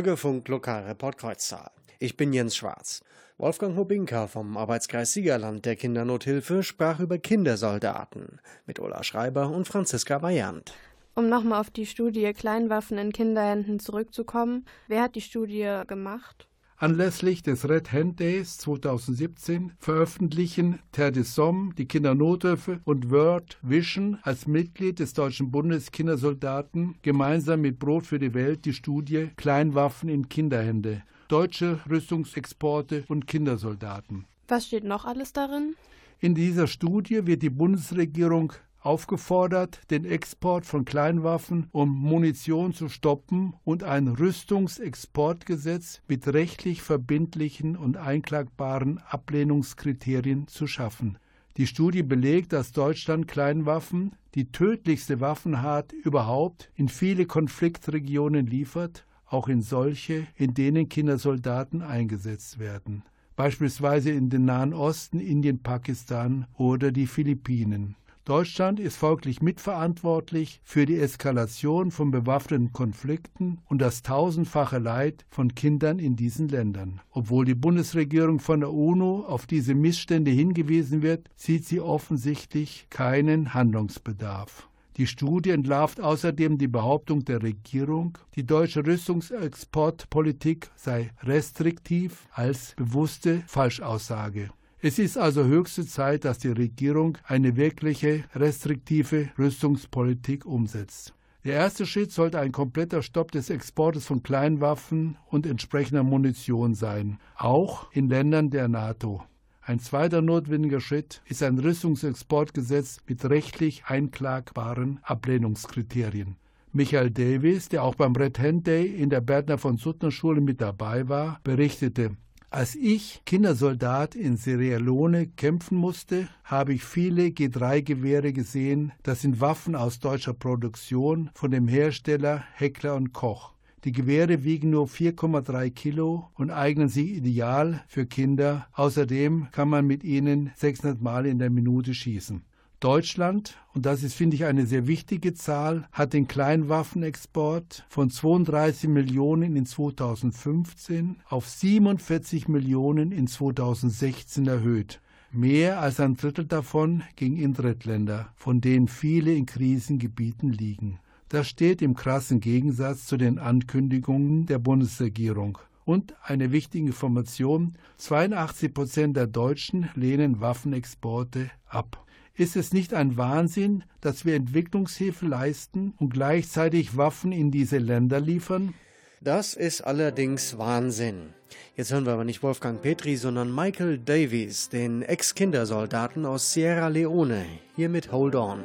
Bürgerfunk 0.00 0.48
Lokalreport 0.48 1.18
Kreuztal. 1.18 1.70
Ich 1.98 2.16
bin 2.16 2.32
Jens 2.32 2.56
Schwarz. 2.56 3.02
Wolfgang 3.36 3.76
Hobinka 3.76 4.28
vom 4.28 4.56
Arbeitskreis 4.56 5.12
Siegerland 5.12 5.66
der 5.66 5.76
Kindernothilfe 5.76 6.62
sprach 6.62 7.00
über 7.00 7.18
Kindersoldaten 7.18 8.40
mit 8.64 8.78
Ulla 8.78 9.02
Schreiber 9.02 9.50
und 9.50 9.68
Franziska 9.68 10.16
Bayant. 10.16 10.72
Um 11.14 11.28
nochmal 11.28 11.60
auf 11.60 11.68
die 11.68 11.84
Studie 11.84 12.32
Kleinwaffen 12.32 12.96
in 12.96 13.12
Kinderhänden 13.12 13.78
zurückzukommen, 13.78 14.64
wer 14.88 15.02
hat 15.02 15.16
die 15.16 15.20
Studie 15.20 15.82
gemacht? 15.86 16.48
Anlässlich 16.82 17.42
des 17.42 17.68
Red 17.68 17.92
Hand 17.92 18.20
Days 18.20 18.56
2017 18.56 19.72
veröffentlichen 19.80 20.78
Terre 20.92 21.12
de 21.12 21.24
Somme, 21.24 21.74
die 21.76 21.84
Kindernothilfe 21.84 22.80
und 22.86 23.10
World 23.10 23.58
Vision 23.60 24.16
als 24.22 24.46
Mitglied 24.46 24.98
des 24.98 25.12
Deutschen 25.12 25.50
Bundes 25.50 25.92
Kindersoldaten 25.92 26.94
gemeinsam 27.02 27.60
mit 27.60 27.78
Brot 27.78 28.06
für 28.06 28.18
die 28.18 28.32
Welt 28.32 28.64
die 28.64 28.72
Studie 28.72 29.28
Kleinwaffen 29.36 30.08
in 30.08 30.30
Kinderhände. 30.30 31.02
Deutsche 31.28 31.80
Rüstungsexporte 31.90 33.04
und 33.08 33.26
Kindersoldaten. 33.26 34.24
Was 34.48 34.68
steht 34.68 34.84
noch 34.84 35.04
alles 35.04 35.34
darin? 35.34 35.74
In 36.18 36.34
dieser 36.34 36.66
Studie 36.66 37.26
wird 37.26 37.42
die 37.42 37.50
Bundesregierung 37.50 38.54
aufgefordert, 38.80 39.80
den 39.90 40.04
Export 40.04 40.66
von 40.66 40.84
Kleinwaffen 40.84 41.68
um 41.70 41.90
Munition 41.90 42.72
zu 42.72 42.88
stoppen 42.88 43.54
und 43.64 43.84
ein 43.84 44.08
Rüstungsexportgesetz 44.08 46.02
mit 46.08 46.26
rechtlich 46.28 46.82
verbindlichen 46.82 47.76
und 47.76 47.96
einklagbaren 47.96 48.98
Ablehnungskriterien 48.98 50.48
zu 50.48 50.66
schaffen. 50.66 51.18
Die 51.56 51.66
Studie 51.66 52.02
belegt, 52.02 52.52
dass 52.52 52.72
Deutschland 52.72 53.28
Kleinwaffen, 53.28 54.12
die 54.34 54.50
tödlichste 54.50 55.20
Waffenart 55.20 55.92
überhaupt, 55.92 56.70
in 56.74 56.88
viele 56.88 57.26
Konfliktregionen 57.26 58.46
liefert, 58.46 59.04
auch 59.26 59.48
in 59.48 59.60
solche, 59.60 60.26
in 60.36 60.54
denen 60.54 60.88
Kindersoldaten 60.88 61.82
eingesetzt 61.82 62.58
werden, 62.58 63.02
beispielsweise 63.36 64.10
in 64.10 64.30
den 64.30 64.44
Nahen 64.44 64.72
Osten, 64.72 65.20
Indien, 65.20 65.62
Pakistan 65.62 66.46
oder 66.56 66.92
die 66.92 67.06
Philippinen. 67.06 67.96
Deutschland 68.26 68.78
ist 68.78 68.96
folglich 68.96 69.40
mitverantwortlich 69.40 70.60
für 70.62 70.84
die 70.84 70.98
Eskalation 70.98 71.90
von 71.90 72.10
bewaffneten 72.10 72.72
Konflikten 72.72 73.58
und 73.66 73.80
das 73.80 74.02
tausendfache 74.02 74.78
Leid 74.78 75.24
von 75.30 75.54
Kindern 75.54 75.98
in 75.98 76.16
diesen 76.16 76.48
Ländern. 76.48 77.00
Obwohl 77.10 77.46
die 77.46 77.54
Bundesregierung 77.54 78.38
von 78.38 78.60
der 78.60 78.72
UNO 78.72 79.24
auf 79.26 79.46
diese 79.46 79.74
Missstände 79.74 80.30
hingewiesen 80.30 81.00
wird, 81.00 81.30
sieht 81.34 81.64
sie 81.64 81.80
offensichtlich 81.80 82.86
keinen 82.90 83.54
Handlungsbedarf. 83.54 84.68
Die 84.98 85.06
Studie 85.06 85.50
entlarvt 85.50 85.98
außerdem 85.98 86.58
die 86.58 86.68
Behauptung 86.68 87.24
der 87.24 87.42
Regierung, 87.42 88.18
die 88.36 88.44
deutsche 88.44 88.84
Rüstungsexportpolitik 88.84 90.70
sei 90.76 91.10
restriktiv 91.22 92.28
als 92.32 92.74
bewusste 92.76 93.42
Falschaussage. 93.46 94.50
Es 94.82 94.98
ist 94.98 95.18
also 95.18 95.44
höchste 95.44 95.86
Zeit, 95.86 96.24
dass 96.24 96.38
die 96.38 96.48
Regierung 96.48 97.18
eine 97.24 97.56
wirkliche 97.56 98.24
restriktive 98.34 99.28
Rüstungspolitik 99.38 100.46
umsetzt. 100.46 101.12
Der 101.44 101.52
erste 101.52 101.84
Schritt 101.84 102.12
sollte 102.12 102.38
ein 102.38 102.50
kompletter 102.50 103.02
Stopp 103.02 103.30
des 103.30 103.50
Exportes 103.50 104.06
von 104.06 104.22
Kleinwaffen 104.22 105.18
und 105.26 105.44
entsprechender 105.44 106.02
Munition 106.02 106.72
sein, 106.72 107.18
auch 107.36 107.92
in 107.92 108.08
Ländern 108.08 108.48
der 108.48 108.68
NATO. 108.68 109.22
Ein 109.60 109.80
zweiter 109.80 110.22
notwendiger 110.22 110.80
Schritt 110.80 111.20
ist 111.26 111.42
ein 111.42 111.58
Rüstungsexportgesetz 111.58 113.00
mit 113.06 113.22
rechtlich 113.28 113.84
einklagbaren 113.84 115.00
Ablehnungskriterien. 115.02 116.36
Michael 116.72 117.10
Davis, 117.10 117.68
der 117.68 117.84
auch 117.84 117.96
beim 117.96 118.16
Red 118.16 118.38
Hand 118.38 118.66
Day 118.66 118.86
in 118.86 119.10
der 119.10 119.20
Bertner 119.20 119.58
von 119.58 119.76
Suttner 119.76 120.10
Schule 120.10 120.40
mit 120.40 120.62
dabei 120.62 121.06
war, 121.10 121.38
berichtete, 121.44 122.16
als 122.50 122.74
ich 122.74 123.22
Kindersoldat 123.26 124.16
in 124.16 124.36
Sierra 124.36 124.78
Leone 124.78 125.28
kämpfen 125.28 125.78
musste, 125.78 126.28
habe 126.42 126.74
ich 126.74 126.84
viele 126.84 127.26
G3-Gewehre 127.26 128.32
gesehen. 128.32 128.90
Das 129.04 129.22
sind 129.22 129.40
Waffen 129.40 129.76
aus 129.76 130.00
deutscher 130.00 130.34
Produktion 130.34 131.30
von 131.34 131.52
dem 131.52 131.68
Hersteller 131.68 132.42
Heckler 132.54 132.96
und 132.96 133.12
Koch. 133.12 133.52
Die 133.84 133.92
Gewehre 133.92 134.42
wiegen 134.42 134.70
nur 134.70 134.88
4,3 134.88 135.70
Kilo 135.70 136.28
und 136.34 136.50
eignen 136.50 136.88
sich 136.88 137.10
ideal 137.12 137.84
für 137.86 138.04
Kinder. 138.04 138.66
Außerdem 138.72 139.48
kann 139.52 139.68
man 139.68 139.86
mit 139.86 140.02
ihnen 140.02 140.50
600 140.56 141.00
Mal 141.00 141.26
in 141.26 141.38
der 141.38 141.50
Minute 141.50 141.94
schießen. 141.94 142.42
Deutschland, 142.80 143.58
und 143.74 143.84
das 143.84 144.02
ist, 144.02 144.14
finde 144.14 144.36
ich, 144.36 144.46
eine 144.46 144.64
sehr 144.64 144.86
wichtige 144.86 145.34
Zahl, 145.34 145.86
hat 145.92 146.14
den 146.14 146.26
Kleinwaffenexport 146.26 147.84
von 147.90 148.10
32 148.10 148.88
Millionen 148.88 149.54
in 149.54 149.66
2015 149.66 151.16
auf 151.28 151.46
47 151.46 152.48
Millionen 152.48 153.12
in 153.12 153.26
2016 153.26 154.46
erhöht. 154.46 155.00
Mehr 155.30 155.80
als 155.80 156.00
ein 156.00 156.16
Drittel 156.16 156.46
davon 156.46 157.04
ging 157.16 157.36
in 157.36 157.52
Drittländer, 157.52 158.32
von 158.34 158.60
denen 158.60 158.88
viele 158.88 159.34
in 159.34 159.46
Krisengebieten 159.46 160.50
liegen. 160.50 160.98
Das 161.28 161.48
steht 161.48 161.82
im 161.82 161.94
krassen 161.94 162.40
Gegensatz 162.40 163.06
zu 163.06 163.16
den 163.16 163.38
Ankündigungen 163.38 164.46
der 164.46 164.58
Bundesregierung. 164.58 165.58
Und 165.84 166.14
eine 166.22 166.50
wichtige 166.50 166.86
Information, 166.86 167.76
82 167.98 168.74
Prozent 168.74 169.16
der 169.16 169.26
Deutschen 169.26 169.88
lehnen 169.94 170.40
Waffenexporte 170.40 171.50
ab. 171.68 172.04
Ist 172.40 172.56
es 172.56 172.72
nicht 172.72 172.94
ein 172.94 173.18
Wahnsinn, 173.18 173.84
dass 174.00 174.24
wir 174.24 174.34
Entwicklungshilfe 174.34 175.26
leisten 175.26 175.92
und 175.98 176.14
gleichzeitig 176.14 176.96
Waffen 176.96 177.32
in 177.32 177.50
diese 177.50 177.76
Länder 177.76 178.18
liefern? 178.18 178.72
Das 179.20 179.52
ist 179.52 179.82
allerdings 179.82 180.56
Wahnsinn. 180.56 181.34
Jetzt 181.76 181.92
hören 181.92 182.06
wir 182.06 182.14
aber 182.14 182.24
nicht 182.24 182.42
Wolfgang 182.42 182.80
Petri, 182.80 183.16
sondern 183.16 183.54
Michael 183.54 183.98
Davies, 183.98 184.70
den 184.70 185.02
Ex-Kindersoldaten 185.02 186.24
aus 186.24 186.54
Sierra 186.54 186.88
Leone, 186.88 187.44
hier 187.76 187.90
mit 187.90 188.10
Hold 188.10 188.34
On. 188.36 188.60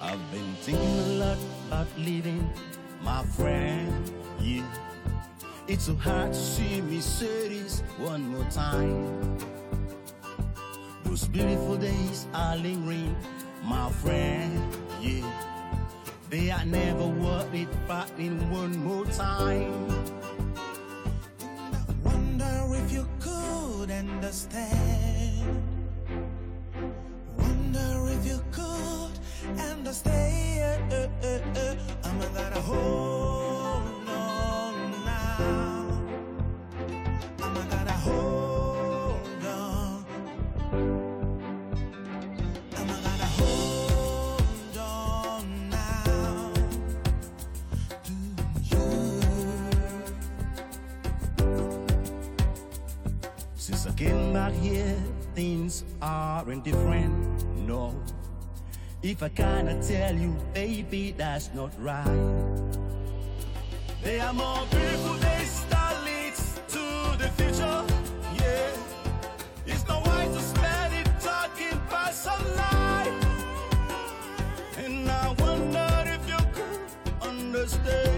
I've 0.00 0.16
been 0.30 0.54
thinking 0.64 1.18
a 1.18 1.30
lot 1.30 1.38
about 1.68 1.88
leaving 1.96 2.48
my 3.02 3.24
friend, 3.36 3.90
yeah. 4.40 4.62
It's 5.66 5.86
so 5.86 5.96
hard 5.96 6.32
to 6.32 6.38
see 6.38 6.82
me 6.82 7.00
say 7.00 7.48
this 7.48 7.82
one 7.98 8.28
more 8.28 8.46
time. 8.48 9.57
Those 11.08 11.26
beautiful 11.26 11.76
days 11.78 12.26
are 12.34 12.54
lingering, 12.54 13.16
my 13.64 13.90
friend, 13.92 14.60
yeah. 15.00 15.24
They 16.28 16.50
are 16.50 16.66
never 16.66 17.06
worth 17.06 17.54
it 17.54 17.68
fighting 17.86 18.50
one 18.50 18.76
more 18.84 19.06
time. 19.06 19.88
I 21.40 21.92
wonder 22.04 22.74
if 22.74 22.92
you 22.92 23.08
could 23.20 23.90
understand. 23.90 24.87
Are 56.02 56.50
indifferent, 56.50 57.44
no. 57.66 57.94
If 59.02 59.22
I 59.22 59.28
cannot 59.28 59.82
tell 59.82 60.14
you, 60.14 60.36
baby, 60.52 61.14
that's 61.16 61.50
not 61.54 61.72
right. 61.78 62.04
There 64.02 64.22
are 64.22 64.32
more 64.32 64.66
beautiful 64.70 65.16
days 65.18 65.64
that 65.70 66.04
leads 66.04 66.60
to 66.68 67.16
the 67.18 67.28
future, 67.36 67.84
yeah. 68.34 68.70
It's 69.66 69.86
no 69.86 70.00
wise 70.00 70.34
to 70.36 70.42
spend 70.42 70.94
it 70.94 71.08
talking 71.20 71.72
about 71.72 72.14
sunlight. 72.14 73.12
And 74.78 75.08
I 75.08 75.34
wonder 75.38 76.04
if 76.06 76.28
you 76.28 76.38
could 76.54 77.28
understand. 77.28 78.17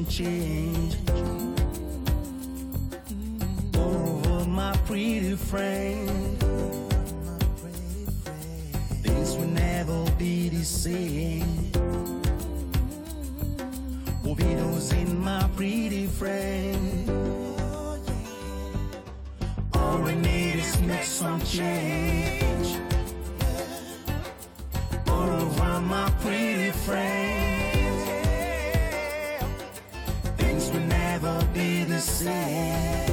unchanged. 0.00 0.96
Moreover, 3.74 4.46
my 4.48 4.72
pretty 4.86 5.36
friend, 5.36 6.40
things 9.02 9.36
will 9.36 9.52
never 9.66 10.10
be 10.12 10.48
the 10.48 10.64
same. 10.64 11.70
Will 14.24 14.34
be 14.34 14.54
those 14.54 14.92
in 14.92 15.20
my 15.22 15.42
pretty 15.56 16.06
friend. 16.06 17.10
All 19.74 19.98
we 19.98 20.14
need 20.14 20.56
is 20.64 20.80
make 20.80 21.04
some 21.04 21.42
change. 21.42 22.68
Over 25.06 25.80
my 25.80 26.10
pretty 26.22 26.70
friend. 26.86 27.19
Be 31.52 31.84
the 31.84 31.98
same. 31.98 33.06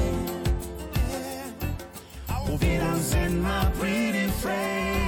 Auf 2.28 2.60
Wiedersehen, 2.60 3.42
my 3.42 3.70
pretty 3.78 4.28
friend. 4.40 5.07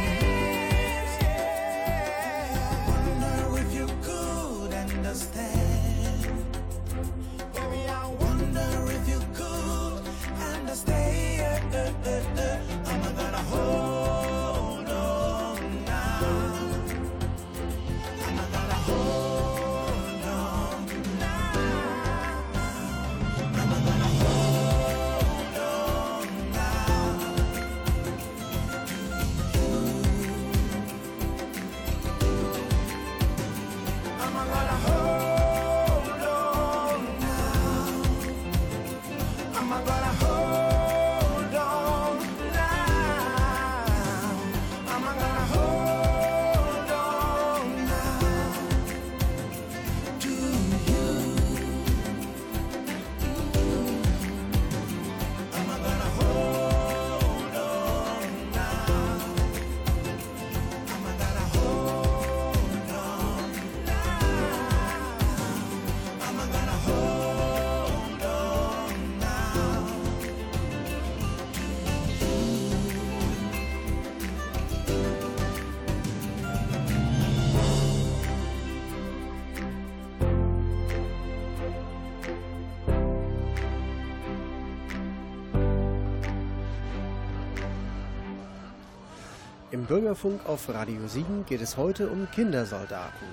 Im 89.80 89.86
Bürgerfunk 89.86 90.46
auf 90.46 90.68
Radio 90.68 91.08
Siegen 91.08 91.46
geht 91.46 91.62
es 91.62 91.78
heute 91.78 92.10
um 92.10 92.30
Kindersoldaten. 92.30 93.26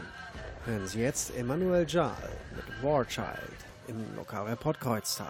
Hören 0.63 0.87
Sie 0.87 1.01
jetzt 1.01 1.35
Emanuel 1.35 1.85
Jahl 1.85 2.15
mit 2.55 2.63
War 2.81 3.05
Child 3.05 3.27
im 3.89 4.15
Lokalreport 4.15 4.79
Kreuztal. 4.79 5.27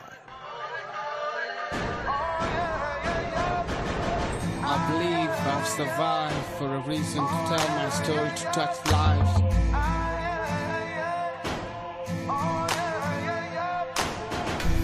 I 4.62 4.78
believe 4.92 5.32
I've 5.48 5.66
survived 5.66 6.46
for 6.60 6.68
a 6.76 6.88
reason 6.88 7.26
to 7.26 7.48
tell 7.48 7.68
my 7.76 7.90
story 7.90 8.30
to 8.36 8.46
touch 8.52 8.78
lives. 8.92 9.42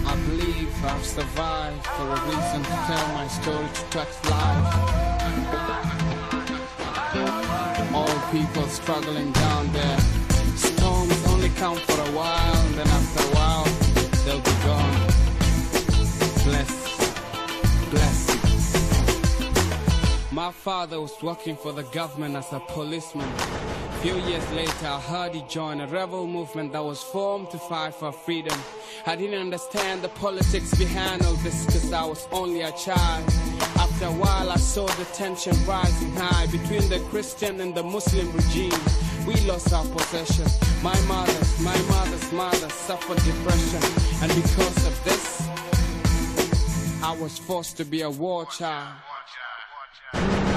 I 0.04 0.16
believe 0.26 0.84
I've 0.84 1.06
survived 1.06 1.86
for 1.86 2.08
a 2.08 2.20
reason 2.26 2.64
to 2.64 2.76
tell 2.88 3.08
my 3.14 3.28
story 3.28 3.68
to 3.72 3.82
touch 3.90 4.14
lives. 4.28 5.93
People 8.34 8.66
struggling 8.66 9.30
down 9.30 9.72
there. 9.72 9.98
Storms 10.56 11.24
only 11.28 11.50
come 11.50 11.76
for 11.76 12.00
a 12.00 12.10
while, 12.16 12.56
and 12.66 12.74
then 12.74 12.88
after 12.88 13.22
a 13.22 13.26
while, 13.32 13.64
they'll 14.24 14.40
be 14.40 14.50
gone. 14.66 15.06
Bless, 16.42 16.72
bless. 17.92 18.18
My 20.32 20.50
father 20.50 21.00
was 21.00 21.14
working 21.22 21.56
for 21.56 21.72
the 21.72 21.84
government 21.84 22.34
as 22.34 22.52
a 22.52 22.58
policeman. 22.58 23.30
Few 24.02 24.16
years 24.16 24.50
later, 24.50 24.86
I 24.86 24.98
heard 24.98 25.32
he 25.32 25.42
joined 25.48 25.80
a 25.80 25.86
rebel 25.86 26.26
movement 26.26 26.72
that 26.72 26.82
was 26.82 27.00
formed 27.04 27.52
to 27.52 27.58
fight 27.58 27.94
for 27.94 28.10
freedom. 28.10 28.58
I 29.06 29.14
didn't 29.14 29.40
understand 29.40 30.02
the 30.02 30.08
politics 30.08 30.74
behind 30.74 31.24
all 31.24 31.34
this 31.34 31.66
because 31.66 31.92
I 31.92 32.04
was 32.04 32.26
only 32.32 32.62
a 32.62 32.72
child. 32.72 33.32
A 34.04 34.12
while, 34.12 34.50
I 34.50 34.56
saw 34.56 34.86
the 34.86 35.04
tension 35.14 35.56
rising 35.64 36.12
high 36.14 36.46
between 36.48 36.90
the 36.90 37.00
Christian 37.08 37.60
and 37.60 37.74
the 37.74 37.82
Muslim 37.82 38.30
regime. 38.32 38.78
We 39.26 39.34
lost 39.48 39.72
our 39.72 39.86
possession. 39.86 40.44
My 40.82 40.98
mother, 41.06 41.40
my 41.62 41.78
mother's 41.88 42.30
mother 42.30 42.68
suffered 42.68 43.16
depression. 43.24 43.82
And 44.20 44.30
because 44.42 44.86
of 44.86 45.04
this, 45.04 45.48
I 47.02 47.16
was 47.18 47.38
forced 47.38 47.78
to 47.78 47.84
be 47.86 48.02
a 48.02 48.10
war 48.10 48.44
child. 48.44 48.92
I 50.12 50.53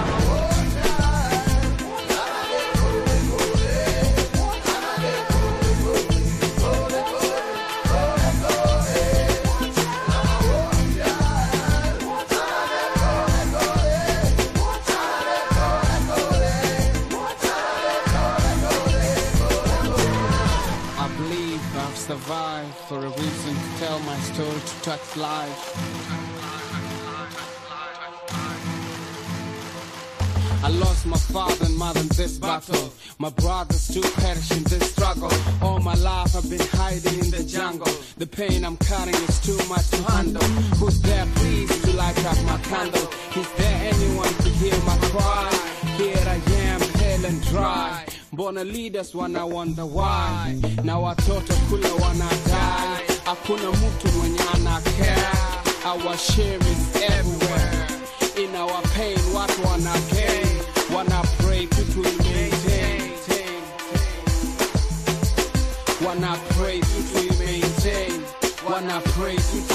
believe 21.38 21.78
I've 21.78 21.98
survived 21.98 22.74
for 22.88 22.98
a 22.98 23.10
reason 23.10 23.54
to 23.54 23.80
tell 23.80 24.00
my 24.00 24.18
story 24.18 24.60
to 24.60 24.82
touch 24.82 25.18
lives. 25.18 25.62
I 30.64 30.70
lost 30.70 31.06
my 31.06 31.18
father 31.18 31.66
and 31.66 31.78
mother 31.78 32.00
in 32.00 32.08
this 32.08 32.40
battle. 32.40 32.92
My 33.20 33.30
brothers 33.30 33.88
too 33.88 34.02
perish 34.02 34.52
in 34.52 34.64
this 34.64 34.92
struggle. 34.92 35.32
All 35.62 35.80
my 35.80 35.94
life 35.94 36.36
I've 36.36 36.50
been 36.50 36.68
hiding 36.72 37.20
in 37.20 37.30
the 37.30 37.44
jungle. 37.44 37.94
The 38.18 38.26
pain 38.26 38.66
I'm 38.66 38.78
carrying 38.78 39.24
is 39.30 39.40
too 39.40 39.60
much 39.70 39.88
to 39.92 40.02
handle. 40.12 40.44
Who's 40.80 41.00
there, 41.02 41.28
please, 41.36 41.70
to 41.84 41.92
light 41.94 42.18
up 42.26 42.42
my 42.46 42.58
candle? 42.64 43.08
Is 43.36 43.50
there 43.54 43.78
anyone 43.94 44.34
to 44.44 44.50
hear 44.62 44.78
my 44.90 44.98
cry? 45.12 45.50
Here 45.98 46.26
I 46.36 46.40
am, 46.66 46.80
pale 46.98 47.26
and 47.26 47.42
dry. 47.44 48.17
Mbona 48.38 48.64
leaders 48.64 49.16
wana 49.16 49.46
wonder 49.46 49.84
why? 49.86 50.62
Na 50.84 50.98
watoto 51.00 51.54
kule 51.70 51.90
wanadai. 51.90 53.04
Hakuna 53.26 53.72
mtu 53.72 54.08
mwenye 54.18 54.40
care. 54.98 55.28
Our 55.86 56.18
shame 56.18 56.62
is 56.72 57.02
everywhere. 57.02 57.88
In 58.38 58.56
our 58.56 58.82
pain, 58.96 59.18
watu 59.36 59.68
wana 59.68 59.94
gain. 60.14 60.48
Wanna 60.96 61.22
pray 61.38 61.66
to 61.66 61.84
maintain. 62.02 63.12
Wanna 66.06 66.38
pray 66.58 66.80
to 66.80 67.34
maintain. 67.40 68.22
Wanna 68.70 69.02
pray 69.02 69.36
to 69.36 69.67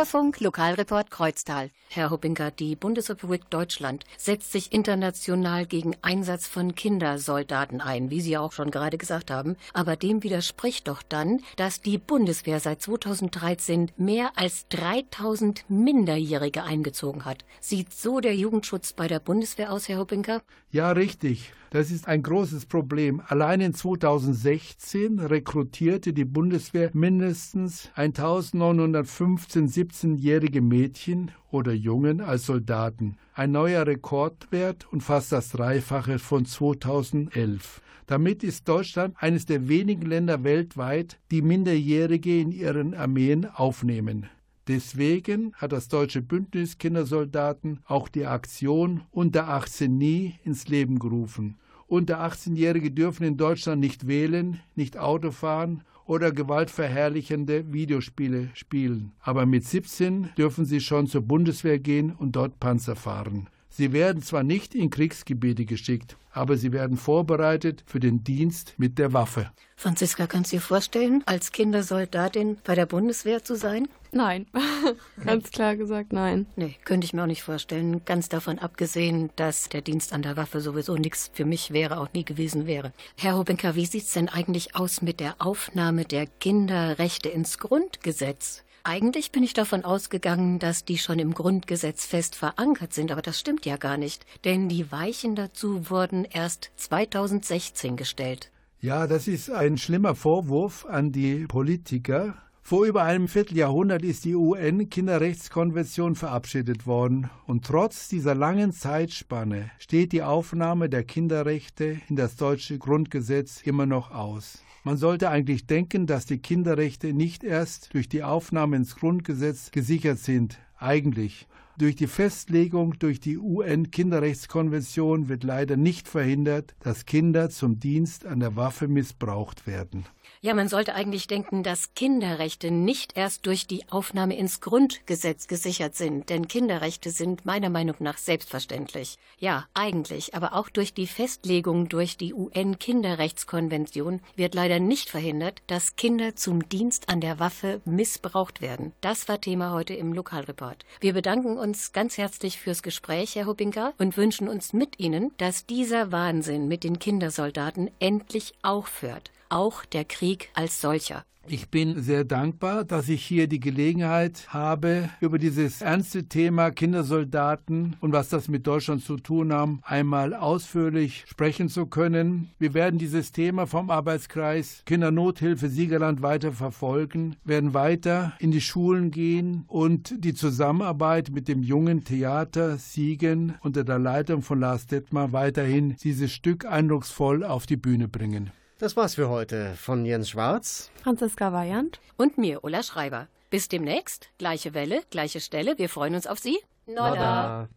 Bürgerfunk, 0.00 0.40
Lokalreport 0.40 1.10
Kreuztal. 1.10 1.68
Herr 1.90 2.08
Huppinger, 2.08 2.50
die 2.50 2.74
Bundesrepublik 2.74 3.50
Deutschland 3.50 4.04
setzt 4.16 4.50
sich 4.50 4.72
international 4.72 5.66
gegen 5.66 5.94
Einsatz 6.00 6.46
von 6.46 6.74
Kindersoldaten 6.74 7.82
ein, 7.82 8.08
wie 8.08 8.22
Sie 8.22 8.38
auch 8.38 8.52
schon 8.52 8.70
gerade 8.70 8.96
gesagt 8.96 9.30
haben. 9.30 9.56
Aber 9.74 9.96
dem 9.96 10.22
widerspricht 10.22 10.88
doch 10.88 11.02
dann, 11.06 11.42
dass 11.56 11.82
die 11.82 11.98
Bundeswehr 11.98 12.60
seit 12.60 12.80
2013 12.80 13.90
mehr 13.98 14.30
als 14.36 14.66
3000 14.68 15.66
Minderjährige 15.68 16.62
eingezogen 16.62 17.26
hat. 17.26 17.44
Sieht 17.60 17.92
so 17.92 18.20
der 18.20 18.34
Jugendschutz 18.34 18.94
bei 18.94 19.06
der 19.06 19.20
Bundeswehr 19.20 19.70
aus, 19.70 19.86
Herr 19.86 19.98
Huppinger? 19.98 20.40
Ja, 20.70 20.92
richtig. 20.92 21.52
Das 21.70 21.92
ist 21.92 22.08
ein 22.08 22.24
großes 22.24 22.66
Problem. 22.66 23.22
Allein 23.28 23.60
in 23.60 23.74
2016 23.74 25.20
rekrutierte 25.20 26.12
die 26.12 26.24
Bundeswehr 26.24 26.90
mindestens 26.94 27.90
1915 27.94 29.68
17-jährige 29.68 30.62
Mädchen 30.62 31.30
oder 31.52 31.72
Jungen 31.72 32.22
als 32.22 32.46
Soldaten. 32.46 33.18
Ein 33.34 33.52
neuer 33.52 33.86
Rekordwert 33.86 34.92
und 34.92 35.02
fast 35.02 35.30
das 35.30 35.50
Dreifache 35.50 36.18
von 36.18 36.44
2011. 36.44 37.80
Damit 38.08 38.42
ist 38.42 38.68
Deutschland 38.68 39.14
eines 39.20 39.46
der 39.46 39.68
wenigen 39.68 40.06
Länder 40.06 40.42
weltweit, 40.42 41.20
die 41.30 41.40
Minderjährige 41.40 42.40
in 42.40 42.50
ihren 42.50 42.94
Armeen 42.94 43.46
aufnehmen. 43.46 44.28
Deswegen 44.70 45.52
hat 45.54 45.72
das 45.72 45.88
deutsche 45.88 46.22
Bündnis 46.22 46.78
Kindersoldaten 46.78 47.80
auch 47.86 48.06
die 48.06 48.24
Aktion 48.24 49.00
Unter 49.10 49.48
18 49.48 49.98
nie 49.98 50.38
ins 50.44 50.68
Leben 50.68 51.00
gerufen. 51.00 51.56
Unter 51.88 52.20
18-Jährige 52.24 52.92
dürfen 52.92 53.24
in 53.24 53.36
Deutschland 53.36 53.80
nicht 53.80 54.06
wählen, 54.06 54.60
nicht 54.76 54.96
Auto 54.96 55.32
fahren 55.32 55.82
oder 56.06 56.30
gewaltverherrlichende 56.30 57.72
Videospiele 57.72 58.50
spielen. 58.54 59.10
Aber 59.18 59.44
mit 59.44 59.64
17 59.64 60.28
dürfen 60.38 60.64
sie 60.64 60.80
schon 60.80 61.08
zur 61.08 61.22
Bundeswehr 61.22 61.80
gehen 61.80 62.12
und 62.12 62.36
dort 62.36 62.60
Panzer 62.60 62.94
fahren. 62.94 63.48
Sie 63.80 63.94
werden 63.94 64.20
zwar 64.20 64.42
nicht 64.42 64.74
in 64.74 64.90
Kriegsgebiete 64.90 65.64
geschickt, 65.64 66.18
aber 66.32 66.58
sie 66.58 66.70
werden 66.70 66.98
vorbereitet 66.98 67.82
für 67.86 67.98
den 67.98 68.22
Dienst 68.22 68.74
mit 68.76 68.98
der 68.98 69.14
Waffe. 69.14 69.52
Franziska, 69.74 70.26
kannst 70.26 70.52
du 70.52 70.56
dir 70.56 70.60
vorstellen, 70.60 71.22
als 71.24 71.50
Kindersoldatin 71.50 72.58
bei 72.62 72.74
der 72.74 72.84
Bundeswehr 72.84 73.42
zu 73.42 73.56
sein? 73.56 73.88
Nein, 74.12 74.44
ganz 75.24 75.50
klar 75.50 75.76
gesagt 75.76 76.12
nein. 76.12 76.44
Nee, 76.56 76.76
könnte 76.84 77.06
ich 77.06 77.14
mir 77.14 77.22
auch 77.22 77.26
nicht 77.26 77.42
vorstellen. 77.42 78.04
Ganz 78.04 78.28
davon 78.28 78.58
abgesehen, 78.58 79.30
dass 79.36 79.70
der 79.70 79.80
Dienst 79.80 80.12
an 80.12 80.20
der 80.20 80.36
Waffe 80.36 80.60
sowieso 80.60 80.96
nichts 80.96 81.30
für 81.32 81.46
mich 81.46 81.70
wäre, 81.70 82.00
auch 82.00 82.12
nie 82.12 82.26
gewesen 82.26 82.66
wäre. 82.66 82.92
Herr 83.16 83.38
Hobenker, 83.38 83.76
wie 83.76 83.86
sieht's 83.86 84.12
denn 84.12 84.28
eigentlich 84.28 84.76
aus 84.76 85.00
mit 85.00 85.20
der 85.20 85.36
Aufnahme 85.38 86.04
der 86.04 86.26
Kinderrechte 86.26 87.30
ins 87.30 87.56
Grundgesetz? 87.56 88.62
Eigentlich 88.82 89.30
bin 89.30 89.42
ich 89.42 89.52
davon 89.52 89.84
ausgegangen, 89.84 90.58
dass 90.58 90.84
die 90.84 90.96
schon 90.96 91.18
im 91.18 91.34
Grundgesetz 91.34 92.06
fest 92.06 92.34
verankert 92.34 92.94
sind, 92.94 93.12
aber 93.12 93.20
das 93.20 93.38
stimmt 93.38 93.66
ja 93.66 93.76
gar 93.76 93.98
nicht, 93.98 94.24
denn 94.44 94.68
die 94.68 94.90
Weichen 94.90 95.34
dazu 95.34 95.90
wurden 95.90 96.24
erst 96.24 96.70
2016 96.76 97.96
gestellt. 97.96 98.50
Ja, 98.80 99.06
das 99.06 99.28
ist 99.28 99.50
ein 99.50 99.76
schlimmer 99.76 100.14
Vorwurf 100.14 100.86
an 100.86 101.12
die 101.12 101.44
Politiker. 101.46 102.36
Vor 102.62 102.86
über 102.86 103.02
einem 103.02 103.28
Vierteljahrhundert 103.28 104.02
ist 104.02 104.24
die 104.24 104.34
UN-Kinderrechtskonvention 104.34 106.14
verabschiedet 106.14 106.86
worden 106.86 107.28
und 107.46 107.66
trotz 107.66 108.08
dieser 108.08 108.34
langen 108.34 108.72
Zeitspanne 108.72 109.70
steht 109.78 110.12
die 110.12 110.22
Aufnahme 110.22 110.88
der 110.88 111.04
Kinderrechte 111.04 112.00
in 112.08 112.16
das 112.16 112.36
deutsche 112.36 112.78
Grundgesetz 112.78 113.60
immer 113.62 113.84
noch 113.86 114.12
aus. 114.12 114.62
Man 114.82 114.96
sollte 114.96 115.28
eigentlich 115.28 115.66
denken, 115.66 116.06
dass 116.06 116.24
die 116.24 116.38
Kinderrechte 116.38 117.12
nicht 117.12 117.44
erst 117.44 117.92
durch 117.92 118.08
die 118.08 118.22
Aufnahme 118.22 118.76
ins 118.76 118.96
Grundgesetz 118.96 119.70
gesichert 119.72 120.18
sind. 120.18 120.58
Eigentlich. 120.78 121.46
Durch 121.76 121.96
die 121.96 122.06
Festlegung 122.06 122.98
durch 122.98 123.20
die 123.20 123.36
UN-Kinderrechtskonvention 123.36 125.28
wird 125.28 125.44
leider 125.44 125.76
nicht 125.76 126.08
verhindert, 126.08 126.74
dass 126.80 127.04
Kinder 127.04 127.50
zum 127.50 127.78
Dienst 127.78 128.24
an 128.24 128.40
der 128.40 128.56
Waffe 128.56 128.88
missbraucht 128.88 129.66
werden. 129.66 130.06
Ja, 130.42 130.54
man 130.54 130.68
sollte 130.68 130.94
eigentlich 130.94 131.26
denken, 131.26 131.62
dass 131.62 131.92
Kinderrechte 131.92 132.70
nicht 132.70 133.14
erst 133.14 133.44
durch 133.44 133.66
die 133.66 133.86
Aufnahme 133.90 134.38
ins 134.38 134.62
Grundgesetz 134.62 135.48
gesichert 135.48 135.94
sind, 135.94 136.30
denn 136.30 136.48
Kinderrechte 136.48 137.10
sind 137.10 137.44
meiner 137.44 137.68
Meinung 137.68 137.96
nach 137.98 138.16
selbstverständlich. 138.16 139.18
Ja, 139.38 139.66
eigentlich, 139.74 140.34
aber 140.34 140.54
auch 140.54 140.70
durch 140.70 140.94
die 140.94 141.06
Festlegung 141.06 141.90
durch 141.90 142.16
die 142.16 142.32
UN-Kinderrechtskonvention 142.32 144.22
wird 144.34 144.54
leider 144.54 144.80
nicht 144.80 145.10
verhindert, 145.10 145.60
dass 145.66 145.96
Kinder 145.96 146.34
zum 146.36 146.66
Dienst 146.70 147.10
an 147.10 147.20
der 147.20 147.38
Waffe 147.38 147.82
missbraucht 147.84 148.62
werden. 148.62 148.94
Das 149.02 149.28
war 149.28 149.42
Thema 149.42 149.72
heute 149.72 149.92
im 149.92 150.14
Lokalreport. 150.14 150.86
Wir 151.00 151.12
bedanken 151.12 151.58
uns 151.58 151.92
ganz 151.92 152.16
herzlich 152.16 152.58
fürs 152.58 152.82
Gespräch, 152.82 153.34
Herr 153.34 153.44
Hubinka, 153.44 153.92
und 153.98 154.16
wünschen 154.16 154.48
uns 154.48 154.72
mit 154.72 154.98
Ihnen, 154.98 155.32
dass 155.36 155.66
dieser 155.66 156.12
Wahnsinn 156.12 156.66
mit 156.66 156.82
den 156.82 156.98
Kindersoldaten 156.98 157.90
endlich 157.98 158.54
aufhört 158.62 159.30
auch 159.50 159.84
der 159.84 160.04
Krieg 160.04 160.50
als 160.54 160.80
solcher. 160.80 161.24
Ich 161.52 161.68
bin 161.68 162.00
sehr 162.00 162.24
dankbar, 162.24 162.84
dass 162.84 163.08
ich 163.08 163.24
hier 163.24 163.48
die 163.48 163.58
Gelegenheit 163.58 164.46
habe, 164.50 165.08
über 165.20 165.38
dieses 165.38 165.80
ernste 165.80 166.28
Thema 166.28 166.70
Kindersoldaten 166.70 167.96
und 168.00 168.12
was 168.12 168.28
das 168.28 168.48
mit 168.48 168.66
Deutschland 168.66 169.02
zu 169.02 169.16
tun 169.16 169.52
haben, 169.52 169.80
einmal 169.82 170.34
ausführlich 170.34 171.24
sprechen 171.26 171.68
zu 171.68 171.86
können. 171.86 172.50
Wir 172.58 172.74
werden 172.74 173.00
dieses 173.00 173.32
Thema 173.32 173.66
vom 173.66 173.90
Arbeitskreis 173.90 174.82
Kindernothilfe 174.86 175.68
Siegerland 175.70 176.22
weiter 176.22 176.52
verfolgen, 176.52 177.34
werden 177.42 177.74
weiter 177.74 178.34
in 178.38 178.52
die 178.52 178.60
Schulen 178.60 179.10
gehen 179.10 179.64
und 179.66 180.14
die 180.22 180.34
Zusammenarbeit 180.34 181.30
mit 181.30 181.48
dem 181.48 181.62
jungen 181.62 182.04
Theater 182.04 182.76
Siegen 182.76 183.54
unter 183.62 183.82
der 183.82 183.98
Leitung 183.98 184.42
von 184.42 184.60
Lars 184.60 184.86
Detmar 184.86 185.32
weiterhin 185.32 185.96
dieses 185.96 186.30
Stück 186.30 186.64
eindrucksvoll 186.64 187.42
auf 187.42 187.66
die 187.66 187.76
Bühne 187.76 188.06
bringen. 188.06 188.52
Das 188.80 188.96
war's 188.96 189.14
für 189.16 189.28
heute 189.28 189.74
von 189.74 190.06
Jens 190.06 190.30
Schwarz, 190.30 190.90
Franziska 191.02 191.52
Weyand 191.52 192.00
und 192.16 192.38
mir, 192.38 192.64
Ulla 192.64 192.82
Schreiber. 192.82 193.28
Bis 193.50 193.68
demnächst, 193.68 194.30
gleiche 194.38 194.72
Welle, 194.72 195.02
gleiche 195.10 195.40
Stelle. 195.40 195.76
Wir 195.76 195.90
freuen 195.90 196.14
uns 196.14 196.26
auf 196.26 196.38
Sie. 196.38 196.58
Nodda. 196.86 197.68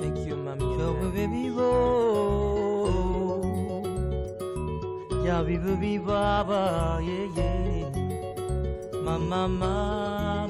Thank 0.00 0.26
you, 0.26 0.36
mami. 0.36 0.74
Go, 0.78 0.94
baby, 1.12 1.50
go. 1.54 3.42
Yeah, 5.22 5.42
viva, 5.46 5.78
viva, 5.78 6.44
ba, 6.44 6.98
yeah, 7.02 7.28
yeah. 7.36 7.90
Mama, 9.02 9.46
mama, 9.46 10.48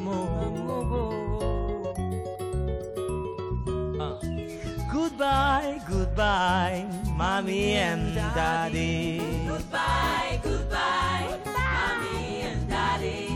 Goodbye, 5.20 5.82
goodbye, 5.86 6.86
mommy 7.14 7.74
and 7.74 8.14
daddy. 8.14 9.20
Goodbye, 9.46 10.40
goodbye, 10.42 11.38
mommy 11.44 12.40
and 12.40 12.66
daddy. 12.66 13.28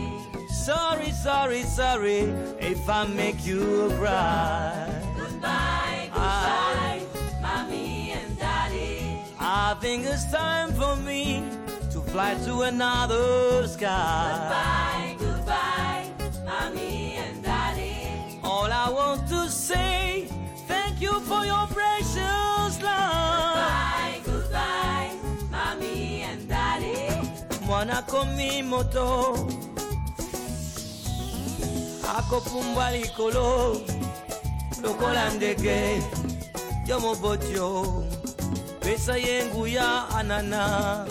Sorry, 0.49 1.11
sorry, 1.11 1.61
sorry 1.61 2.21
if 2.59 2.89
I 2.89 3.05
make 3.05 3.45
you 3.45 3.93
cry. 3.99 4.89
Goodbye, 5.15 6.09
goodbye, 6.11 7.01
mommy 7.39 8.13
and 8.13 8.35
daddy. 8.39 9.19
I 9.39 9.75
think 9.79 10.05
it's 10.07 10.25
time 10.31 10.73
for 10.73 10.95
me 10.95 11.43
to 11.91 12.01
fly 12.01 12.33
to 12.45 12.61
another 12.63 13.67
sky. 13.67 14.33
Goodbye, 14.41 15.15
goodbye, 15.19 16.09
mommy 16.45 17.17
and 17.17 17.43
daddy. 17.43 18.39
All 18.43 18.71
I 18.73 18.89
want 18.89 19.27
to 19.29 19.47
say, 19.51 20.14
thank 20.95 21.01
you 21.01 21.19
for 21.21 21.45
your 21.45 21.67
precious 21.67 22.81
love. 22.81 23.55
Goodbye, 23.55 24.19
goodbye, 24.25 25.11
mommy 25.51 26.21
and 26.23 26.47
daddy. 26.47 27.27
Mwana 27.67 28.01
komi 28.01 28.63
moto 28.63 29.47
akopumbwa 32.17 32.91
likolo 32.91 33.81
lokola 34.83 35.29
ndege 35.29 36.01
yo 36.87 36.99
mobotio 36.99 38.03
pesa 38.79 39.17
ye 39.17 39.45
nguya 39.45 40.09
anana 40.09 41.05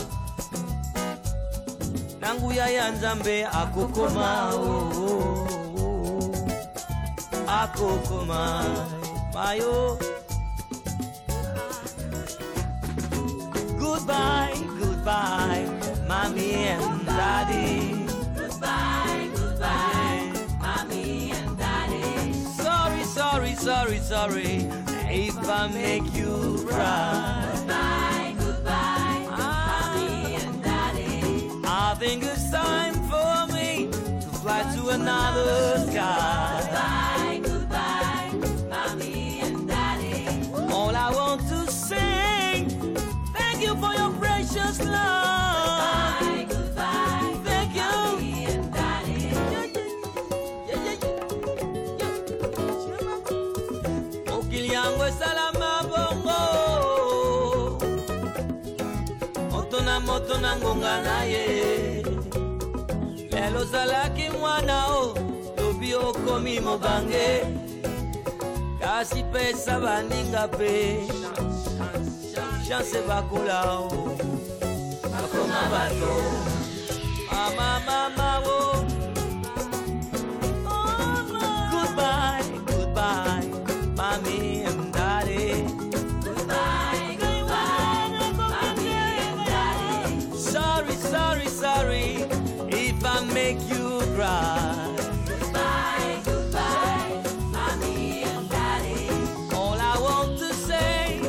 na 2.20 2.35
nguya 2.35 2.68
ya 2.68 2.91
nzambe 2.91 3.47
akokoma 3.47 4.51
oh, 4.55 4.61
oh, 4.61 5.49
oh. 5.78 5.85
oh. 5.85 6.35
akokoma 7.49 8.64
Bye-o. 9.35 9.99
Goodbye, 13.80 14.55
goodbye, 14.78 15.66
mommy 16.07 16.53
and 16.55 17.05
daddy. 17.05 18.07
Goodbye, 18.37 19.28
goodbye, 19.35 20.32
mommy 20.61 21.32
and 21.32 21.59
daddy. 21.59 22.32
Sorry, 22.62 23.03
sorry, 23.03 23.55
sorry, 23.55 23.99
sorry, 23.99 24.68
if 25.11 25.37
I 25.49 25.66
make 25.74 26.14
you 26.14 26.64
cry. 26.68 27.51
Goodbye, 27.57 28.35
goodbye, 28.39 29.26
mommy 29.37 30.35
and 30.37 30.62
daddy. 30.62 31.51
I 31.64 31.97
think 31.99 32.22
it's 32.22 32.51
time 32.53 32.95
for 33.11 33.53
me 33.53 33.89
to 33.91 34.28
fly 34.39 34.62
to 34.76 34.89
another 34.91 35.91
sky. 35.91 36.53
Na 60.41 61.22
ye. 61.24 62.03
Lelo 63.30 63.61
ozalaki 63.61 64.30
mwana 64.30 64.87
o 64.89 65.14
lobi 65.59 65.95
okomi 65.95 66.61
mobange. 66.61 67.45
Kasi 68.80 69.22
pesa 69.32 69.80
baninga 69.80 70.47
mpe 70.47 71.07
bakola 73.09 73.62
o. 73.78 73.89
Bato. 75.70 76.14
O. 78.47 78.85
Goodbye 81.70 82.45
goodbye 82.66 83.49
mommy 83.97 84.84
sorry 91.85 92.16
if 92.70 93.05
i 93.05 93.24
make 93.32 93.61
you 93.68 94.01
cry. 94.16 94.97
Goodbye 95.26 96.20
goodbye 96.24 97.22
mommy 97.53 98.22
and 98.24 98.49
daddy. 98.49 99.09
All 99.55 99.78
i 99.93 99.97
want 100.01 100.39
to 100.39 100.53
say 100.55 101.20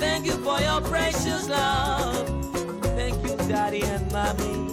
thank 0.00 0.24
you 0.26 0.36
for 0.46 0.58
your 0.60 0.80
precious 0.80 1.48
love. 1.48 2.28
Thank 2.98 3.22
you 3.26 3.36
daddy 3.48 3.82
and 3.82 4.10
mommy 4.12 4.65